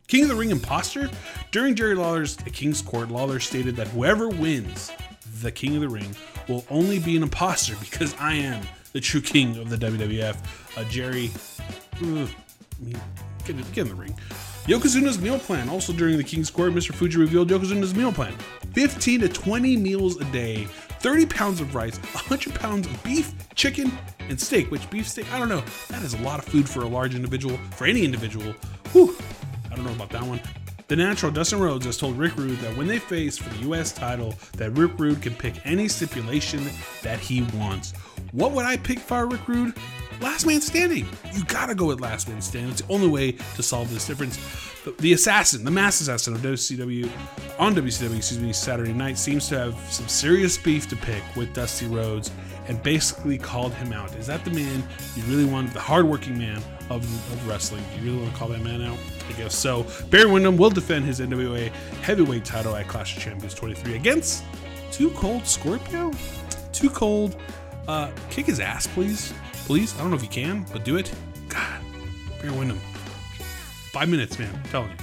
King 0.07 0.25
of 0.25 0.29
the 0.29 0.35
Ring 0.35 0.51
imposter? 0.51 1.09
During 1.51 1.75
Jerry 1.75 1.95
Lawler's 1.95 2.37
The 2.37 2.51
King's 2.51 2.83
Court, 2.83 3.09
Lawler 3.09 3.41
stated 3.41 3.75
that 3.77 3.89
whoever 3.89 4.29
wins 4.29 4.93
the 5.41 5.51
King 5.51 5.77
of 5.77 5.81
the 5.81 5.89
Ring 5.89 6.15
will 6.47 6.67
only 6.69 6.99
be 6.99 7.17
an 7.17 7.23
imposter 7.23 7.75
because 7.81 8.15
I 8.21 8.35
am 8.35 8.63
the 8.93 9.01
true 9.01 9.23
king 9.23 9.57
of 9.57 9.71
the 9.71 9.79
WWF. 9.79 10.37
Uh, 10.77 10.85
Jerry, 10.91 11.31
ugh, 12.05 12.29
get, 13.47 13.73
get 13.73 13.79
in 13.79 13.89
the 13.89 13.95
ring. 13.95 14.15
Yokozuna's 14.69 15.19
meal 15.19 15.39
plan. 15.39 15.71
Also 15.71 15.95
during 15.95 16.19
the 16.19 16.23
King's 16.23 16.51
Court, 16.51 16.75
Mr. 16.75 16.93
Fuji 16.93 17.17
revealed 17.17 17.49
Yokozuna's 17.49 17.95
meal 17.95 18.13
plan 18.13 18.35
15 18.75 19.21
to 19.23 19.29
20 19.29 19.79
meals 19.79 20.21
a 20.21 20.25
day, 20.27 20.65
30 21.01 21.25
pounds 21.25 21.63
of 21.63 21.75
rice, 21.75 21.97
100 21.97 22.55
pounds 22.55 22.87
of 22.87 23.03
beef, 23.03 23.33
chicken, 23.55 23.91
and 24.29 24.39
steak. 24.39 24.71
Which 24.71 24.89
beef 24.91 25.09
steak? 25.09 25.33
I 25.33 25.39
don't 25.39 25.49
know. 25.49 25.63
That 25.89 26.03
is 26.03 26.13
a 26.13 26.19
lot 26.19 26.39
of 26.39 26.45
food 26.45 26.69
for 26.69 26.83
a 26.83 26.87
large 26.87 27.15
individual, 27.15 27.57
for 27.71 27.87
any 27.87 28.05
individual. 28.05 28.53
Whew. 28.93 29.17
I 29.73 29.75
don't 29.75 29.87
know 29.87 29.93
about 29.93 30.11
that 30.11 30.23
one. 30.23 30.39
The 30.89 30.97
natural 30.97 31.33
Dustin 31.33 31.61
Rhodes 31.61 31.87
has 31.87 31.97
told 31.97 32.19
Rick 32.19 32.37
Rude 32.37 32.59
that 32.59 32.77
when 32.77 32.87
they 32.87 32.99
face 32.99 33.39
for 33.39 33.49
the 33.49 33.61
U.S. 33.69 33.93
title, 33.93 34.35
that 34.59 34.73
Rick 34.73 34.99
Rude 34.99 35.23
can 35.23 35.35
pick 35.35 35.67
any 35.67 35.89
stipulation 35.89 36.69
that 37.03 37.21
he 37.21 37.41
wants. 37.55 37.93
What 38.33 38.53
would 38.53 38.67
I 38.67 38.77
pick 38.77 38.99
for 38.99 39.27
Rick 39.27 39.49
Rude? 39.49 39.75
Last 40.21 40.47
man 40.47 40.61
standing. 40.61 41.07
You 41.33 41.45
gotta 41.45 41.75
go 41.75 41.87
with 41.87 42.01
last 42.01 42.29
man 42.29 42.41
standing. 42.41 42.73
It's 42.73 42.83
the 42.83 42.93
only 42.93 43.07
way 43.07 43.33
to 43.33 43.63
solve 43.63 43.93
this 43.93 44.07
difference. 44.07 44.37
The, 44.85 44.91
the 44.93 45.13
assassin, 45.13 45.65
the 45.65 45.71
mass 45.71 46.01
assassin 46.01 46.35
of 46.35 46.41
WCW, 46.41 47.09
on 47.59 47.75
WCW, 47.75 48.17
excuse 48.17 48.41
me, 48.41 48.53
Saturday 48.53 48.93
night, 48.93 49.17
seems 49.17 49.49
to 49.49 49.59
have 49.59 49.75
some 49.93 50.09
serious 50.09 50.59
beef 50.59 50.89
to 50.89 50.97
pick 50.97 51.23
with 51.37 51.53
Dusty 51.55 51.87
Rhodes 51.87 52.33
and 52.67 52.83
basically 52.83 53.39
called 53.39 53.73
him 53.75 53.93
out. 53.93 54.15
Is 54.17 54.27
that 54.27 54.45
the 54.45 54.51
man 54.51 54.83
you 55.17 55.23
really 55.25 55.45
want, 55.45 55.73
the 55.73 55.81
hardworking 55.81 56.37
man 56.37 56.57
of, 56.91 57.05
of 57.05 57.49
wrestling? 57.49 57.85
You 57.97 58.05
really 58.05 58.19
want 58.19 58.33
to 58.33 58.39
call 58.39 58.49
that 58.49 58.63
man 58.63 58.83
out? 58.83 58.99
I 59.29 59.33
guess 59.33 59.55
so. 59.55 59.87
Barry 60.11 60.31
Windham 60.31 60.57
will 60.57 60.71
defend 60.71 61.05
his 61.05 61.21
NWA 61.21 61.69
heavyweight 62.03 62.45
title 62.45 62.75
at 62.75 62.89
Clash 62.89 63.17
of 63.17 63.23
Champions 63.23 63.55
23 63.55 63.95
against 63.95 64.43
2 64.93 65.11
Cold 65.11 65.47
Scorpio? 65.47 66.13
Too 66.73 66.91
Cold. 66.91 67.37
Uh, 67.87 68.11
kick 68.31 68.47
his 68.47 68.61
ass, 68.61 68.87
please. 68.89 69.33
Please. 69.69 69.95
I 69.97 69.99
don't 69.99 70.09
know 70.09 70.17
if 70.17 70.23
you 70.23 70.31
can, 70.31 70.65
but 70.73 70.83
do 70.83 70.97
it. 70.97 71.13
God. 71.51 71.83
Barry 72.41 72.57
Windham. 72.57 72.79
Five 73.93 74.09
minutes, 74.09 74.39
man. 74.39 74.51
I'm 74.55 74.71
telling 74.71 74.89
you. 74.89 74.97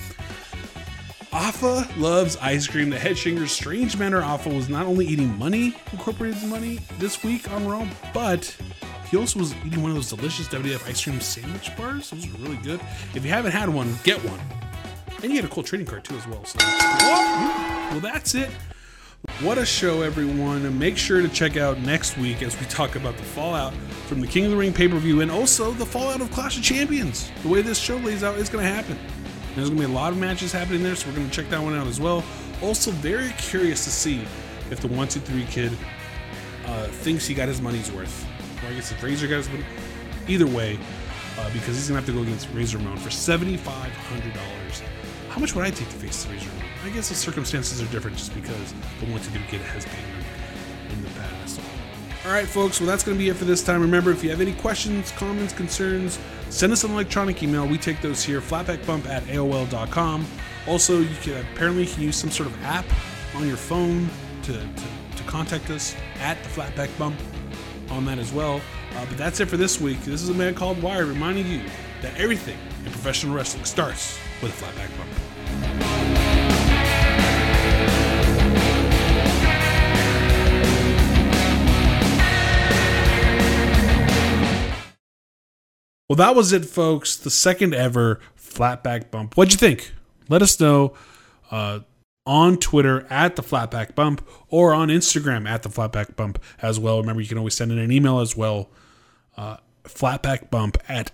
Afa 1.31 1.87
loves 1.99 2.35
ice 2.37 2.65
cream. 2.65 2.89
The 2.89 2.97
head 2.97 3.15
shinger's 3.15 3.51
strange 3.51 3.95
manner 3.95 4.23
Afa 4.23 4.49
was 4.49 4.67
not 4.67 4.87
only 4.87 5.05
eating 5.05 5.37
money, 5.37 5.75
incorporated 5.91 6.41
money 6.49 6.79
this 6.97 7.23
week 7.23 7.51
on 7.51 7.67
Raw, 7.67 7.87
but 8.11 8.57
he 9.11 9.17
also 9.17 9.37
was 9.37 9.53
eating 9.63 9.83
one 9.83 9.91
of 9.91 9.97
those 9.97 10.09
delicious 10.09 10.47
WDF 10.47 10.89
ice 10.89 11.03
cream 11.03 11.21
sandwich 11.21 11.77
bars. 11.77 12.09
Those 12.09 12.25
are 12.25 12.37
really 12.39 12.57
good. 12.57 12.81
If 13.13 13.23
you 13.23 13.29
haven't 13.29 13.51
had 13.51 13.69
one, 13.69 13.95
get 14.03 14.17
one. 14.25 14.39
And 15.21 15.25
you 15.31 15.43
get 15.43 15.45
a 15.45 15.53
cool 15.53 15.61
trading 15.61 15.85
card 15.85 16.05
too 16.05 16.15
as 16.15 16.25
well. 16.25 16.43
So, 16.43 16.57
oh, 16.59 17.87
well, 17.91 17.99
that's 17.99 18.33
it. 18.33 18.49
What 19.41 19.57
a 19.57 19.65
show, 19.65 20.01
everyone. 20.01 20.79
Make 20.79 20.97
sure 20.97 21.21
to 21.21 21.27
check 21.27 21.57
out 21.57 21.79
next 21.79 22.17
week 22.17 22.41
as 22.41 22.59
we 22.59 22.65
talk 22.67 22.95
about 22.95 23.17
the 23.17 23.23
fallout 23.23 23.73
from 24.07 24.21
the 24.21 24.27
King 24.27 24.45
of 24.45 24.51
the 24.51 24.57
Ring 24.57 24.71
pay 24.71 24.87
per 24.87 24.97
view 24.97 25.21
and 25.21 25.29
also 25.29 25.71
the 25.71 25.85
fallout 25.85 26.21
of 26.21 26.31
Clash 26.31 26.57
of 26.57 26.63
Champions. 26.63 27.29
The 27.41 27.49
way 27.49 27.61
this 27.61 27.77
show 27.77 27.97
lays 27.97 28.23
out 28.23 28.37
is 28.37 28.49
going 28.49 28.63
to 28.63 28.71
happen. 28.71 28.97
There's 29.55 29.69
going 29.69 29.81
to 29.81 29.87
be 29.87 29.91
a 29.91 29.95
lot 29.95 30.13
of 30.13 30.19
matches 30.19 30.51
happening 30.51 30.83
there, 30.83 30.95
so 30.95 31.09
we're 31.09 31.15
going 31.15 31.29
to 31.29 31.33
check 31.33 31.49
that 31.49 31.61
one 31.61 31.75
out 31.75 31.87
as 31.87 31.99
well. 31.99 32.23
Also, 32.61 32.91
very 32.91 33.29
curious 33.37 33.83
to 33.85 33.89
see 33.89 34.21
if 34.71 34.79
the 34.79 34.87
123 34.87 35.45
kid 35.45 35.77
uh, 36.65 36.87
thinks 36.87 37.25
he 37.25 37.33
got 37.33 37.47
his 37.47 37.61
money's 37.61 37.91
worth. 37.91 38.25
Or 38.63 38.69
I 38.69 38.73
guess 38.73 38.91
if 38.91 39.03
Razor 39.03 39.27
got 39.27 39.37
his 39.37 39.49
money. 39.49 39.65
Either 40.27 40.47
way, 40.47 40.79
uh, 41.39 41.49
because 41.51 41.75
he's 41.75 41.89
going 41.89 42.01
to 42.01 42.05
have 42.05 42.05
to 42.05 42.13
go 42.13 42.21
against 42.21 42.49
Razor 42.53 42.77
Ramon 42.77 42.97
for 42.97 43.09
$7,500. 43.09 44.94
How 45.35 45.41
much 45.41 45.53
would 45.53 45.65
I 45.65 45.69
take 45.69 45.89
to 45.89 45.95
face 45.95 46.23
the 46.23 46.31
Razor? 46.31 46.49
I 46.85 46.89
guess 46.91 47.09
the 47.09 47.15
circumstances 47.15 47.81
are 47.81 47.91
different 47.91 48.15
just 48.15 48.33
because 48.33 48.71
the 49.01 49.05
123 49.11 49.45
kid 49.47 49.59
has 49.59 49.83
been 49.83 50.95
in 50.97 51.03
the 51.03 51.09
past. 51.09 51.59
All 52.25 52.31
right, 52.31 52.47
folks. 52.47 52.79
Well, 52.79 52.87
that's 52.87 53.03
going 53.03 53.17
to 53.17 53.21
be 53.21 53.27
it 53.27 53.35
for 53.35 53.43
this 53.43 53.61
time. 53.61 53.81
Remember, 53.81 54.11
if 54.11 54.23
you 54.23 54.29
have 54.29 54.39
any 54.39 54.53
questions, 54.53 55.11
comments, 55.11 55.51
concerns, 55.51 56.19
send 56.49 56.71
us 56.71 56.85
an 56.85 56.91
electronic 56.91 57.43
email. 57.43 57.67
We 57.67 57.77
take 57.77 57.99
those 57.99 58.23
here, 58.23 58.39
flatbackbump 58.39 59.07
at 59.07 59.23
AOL.com. 59.23 60.25
Also, 60.69 60.99
you 60.99 61.15
can 61.21 61.45
apparently 61.51 61.85
can 61.85 62.03
use 62.03 62.15
some 62.15 62.31
sort 62.31 62.47
of 62.47 62.63
app 62.63 62.85
on 63.35 63.45
your 63.45 63.57
phone 63.57 64.07
to, 64.43 64.53
to, 64.53 65.17
to 65.17 65.23
contact 65.25 65.69
us 65.69 65.97
at 66.21 66.41
the 66.43 66.49
Flatback 66.49 66.97
Bump 66.97 67.19
on 67.89 68.05
that 68.05 68.19
as 68.19 68.31
well. 68.31 68.61
Uh, 68.95 69.05
but 69.05 69.17
that's 69.17 69.41
it 69.41 69.49
for 69.49 69.57
this 69.57 69.81
week. 69.81 69.99
This 70.05 70.23
is 70.23 70.29
a 70.29 70.33
man 70.33 70.55
called 70.55 70.81
Wire 70.81 71.05
reminding 71.05 71.45
you 71.47 71.61
that 72.01 72.15
everything 72.15 72.57
in 72.85 72.91
professional 72.93 73.35
wrestling 73.35 73.65
starts 73.65 74.17
with 74.41 74.51
a 74.61 74.65
flatback 74.65 74.95
bump. 74.97 75.09
Well, 86.07 86.27
that 86.27 86.35
was 86.35 86.53
it, 86.53 86.65
folks. 86.65 87.17
The 87.17 87.31
second 87.31 87.73
ever 87.73 88.21
flatback 88.39 89.11
bump. 89.11 89.35
What'd 89.35 89.51
you 89.51 89.57
think? 89.57 89.91
Let 90.29 90.41
us 90.41 90.59
know 90.59 90.93
uh, 91.51 91.79
on 92.25 92.57
Twitter 92.57 93.05
at 93.09 93.35
the 93.35 93.41
flatback 93.41 93.95
bump 93.95 94.25
or 94.47 94.73
on 94.73 94.89
Instagram 94.89 95.47
at 95.47 95.63
the 95.63 95.69
flatback 95.69 96.15
bump 96.15 96.41
as 96.61 96.79
well. 96.79 96.99
Remember, 97.01 97.21
you 97.21 97.27
can 97.27 97.37
always 97.37 97.55
send 97.55 97.71
in 97.71 97.79
an 97.79 97.91
email 97.91 98.19
as 98.19 98.37
well. 98.37 98.69
Uh, 99.35 99.57
flatbackbump 99.83 100.77
at 100.87 101.11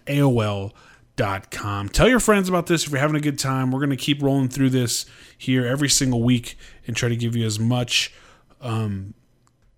AOL.com. 1.22 1.90
Tell 1.90 2.08
your 2.08 2.20
friends 2.20 2.50
about 2.50 2.68
this 2.68 2.86
if 2.86 2.92
you're 2.92 3.00
having 3.00 3.16
a 3.16 3.22
good 3.22 3.40
time. 3.40 3.72
We're 3.72 3.80
going 3.80 3.92
to 3.92 3.96
keep 3.96 4.22
rolling 4.22 4.50
through 4.50 4.72
this 4.72 5.06
here 5.38 5.66
every 5.66 5.90
single 5.90 6.22
week 6.22 6.58
and 6.88 6.96
try 6.96 7.10
to 7.10 7.16
give 7.16 7.36
you 7.36 7.46
as 7.46 7.60
much 7.60 8.14
um, 8.62 9.14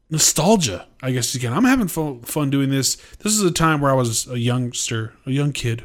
nostalgia, 0.10 0.88
I 1.02 1.12
guess 1.12 1.34
you 1.34 1.42
can. 1.42 1.54
I'm 1.54 1.66
having 1.66 1.88
fun, 1.88 2.22
fun 2.22 2.50
doing 2.50 2.70
this. 2.70 2.96
This 3.20 3.34
is 3.34 3.42
a 3.44 3.52
time 3.52 3.82
where 3.82 3.92
I 3.92 3.96
was 3.96 4.28
a 4.28 4.40
youngster, 4.40 5.14
a 5.26 5.32
young 5.32 5.52
kid, 5.52 5.84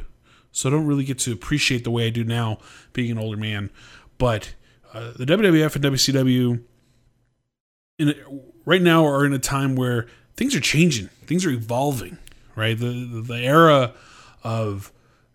so 0.51 0.69
I 0.69 0.71
don't 0.71 0.85
really 0.85 1.03
get 1.03 1.19
to 1.19 1.31
appreciate 1.31 1.83
the 1.83 1.91
way 1.91 2.07
I 2.07 2.09
do 2.09 2.23
now, 2.23 2.59
being 2.93 3.11
an 3.11 3.17
older 3.17 3.37
man. 3.37 3.69
But 4.17 4.55
uh, 4.93 5.13
the 5.15 5.25
WWF 5.25 5.75
and 5.75 5.85
WCW, 5.85 6.63
in 7.97 8.41
right 8.65 8.81
now, 8.81 9.05
are 9.05 9.25
in 9.25 9.33
a 9.33 9.39
time 9.39 9.75
where 9.75 10.07
things 10.35 10.55
are 10.55 10.61
changing, 10.61 11.07
things 11.25 11.45
are 11.45 11.51
evolving. 11.51 12.17
Right, 12.55 12.77
the 12.77 13.05
the, 13.05 13.21
the 13.21 13.37
era 13.37 13.93
of 14.43 14.91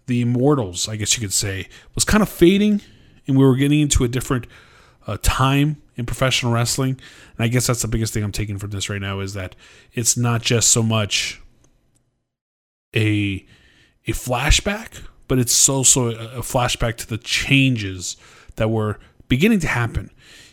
the 0.06 0.20
immortals, 0.20 0.88
I 0.88 0.96
guess 0.96 1.16
you 1.16 1.20
could 1.20 1.32
say, 1.32 1.68
was 1.94 2.04
kind 2.04 2.22
of 2.22 2.28
fading, 2.28 2.80
and 3.26 3.36
we 3.36 3.44
were 3.44 3.56
getting 3.56 3.80
into 3.80 4.04
a 4.04 4.08
different 4.08 4.46
uh, 5.06 5.16
time 5.22 5.80
in 5.96 6.06
professional 6.06 6.52
wrestling. 6.52 7.00
And 7.36 7.44
I 7.44 7.48
guess 7.48 7.66
that's 7.66 7.82
the 7.82 7.88
biggest 7.88 8.12
thing 8.12 8.22
I'm 8.22 8.32
taking 8.32 8.58
from 8.58 8.70
this 8.70 8.88
right 8.88 9.00
now 9.00 9.20
is 9.20 9.34
that 9.34 9.54
it's 9.92 10.16
not 10.16 10.42
just 10.42 10.70
so 10.70 10.82
much 10.82 11.40
a 12.94 13.44
a 14.06 14.12
flashback, 14.12 15.02
but 15.28 15.38
it's 15.38 15.68
also 15.68 16.10
a 16.10 16.40
flashback 16.40 16.96
to 16.96 17.08
the 17.08 17.16
changes 17.16 18.16
that 18.56 18.68
were 18.68 18.98
beginning 19.28 19.60
to 19.60 19.66
happen 19.66 20.10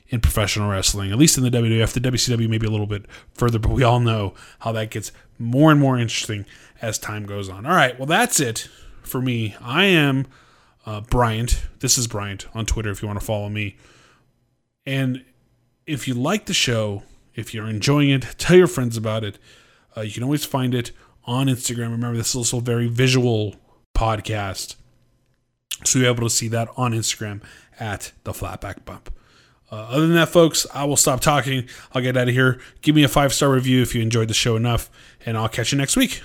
in 0.07 0.21
professional 0.21 0.69
wrestling, 0.69 1.11
at 1.11 1.17
least 1.17 1.37
in 1.37 1.43
the 1.43 1.51
WWF. 1.51 1.91
The 1.91 1.99
WCW 1.99 2.47
maybe 2.47 2.65
a 2.65 2.69
little 2.69 2.87
bit 2.87 3.05
further, 3.33 3.59
but 3.59 3.71
we 3.71 3.83
all 3.83 3.99
know 3.99 4.33
how 4.59 4.71
that 4.71 4.89
gets 4.89 5.11
more 5.37 5.69
and 5.69 5.79
more 5.79 5.97
interesting 5.97 6.45
as 6.81 6.97
time 6.97 7.25
goes 7.25 7.49
on. 7.49 7.65
All 7.65 7.75
right, 7.75 7.97
well, 7.99 8.05
that's 8.05 8.39
it 8.39 8.69
for 9.03 9.21
me. 9.21 9.55
I 9.61 9.85
am 9.85 10.27
uh, 10.85 11.01
Bryant. 11.01 11.63
This 11.79 11.97
is 11.97 12.07
Bryant 12.07 12.47
on 12.53 12.65
Twitter 12.65 12.91
if 12.91 13.01
you 13.01 13.07
want 13.07 13.19
to 13.19 13.25
follow 13.25 13.49
me. 13.49 13.77
And 14.85 15.23
if 15.85 16.07
you 16.07 16.13
like 16.13 16.45
the 16.45 16.53
show, 16.53 17.03
if 17.35 17.53
you're 17.53 17.67
enjoying 17.67 18.09
it, 18.09 18.21
tell 18.37 18.55
your 18.55 18.67
friends 18.67 18.97
about 18.97 19.23
it. 19.23 19.37
Uh, 19.95 20.01
you 20.01 20.11
can 20.11 20.23
always 20.23 20.45
find 20.45 20.73
it 20.73 20.91
on 21.25 21.47
Instagram. 21.47 21.91
Remember, 21.91 22.17
this 22.17 22.29
is 22.29 22.35
also 22.35 22.57
a 22.57 22.61
very 22.61 22.87
visual 22.87 23.55
podcast. 23.93 24.75
So 25.83 25.99
you're 25.99 26.09
able 26.09 26.23
to 26.23 26.29
see 26.29 26.47
that 26.49 26.69
on 26.77 26.93
Instagram 26.93 27.41
at 27.79 28.11
the 28.23 28.31
Flatback 28.31 28.85
Bump. 28.85 29.13
Uh, 29.71 29.87
other 29.89 30.01
than 30.01 30.15
that, 30.15 30.29
folks, 30.29 30.67
I 30.73 30.83
will 30.83 30.97
stop 30.97 31.21
talking. 31.21 31.67
I'll 31.93 32.01
get 32.01 32.17
out 32.17 32.27
of 32.27 32.33
here. 32.33 32.59
Give 32.81 32.93
me 32.93 33.03
a 33.03 33.07
five 33.07 33.33
star 33.33 33.49
review 33.49 33.81
if 33.81 33.95
you 33.95 34.01
enjoyed 34.01 34.27
the 34.27 34.33
show 34.33 34.55
enough, 34.55 34.89
and 35.25 35.37
I'll 35.37 35.49
catch 35.49 35.71
you 35.71 35.77
next 35.77 35.95
week. 35.95 36.21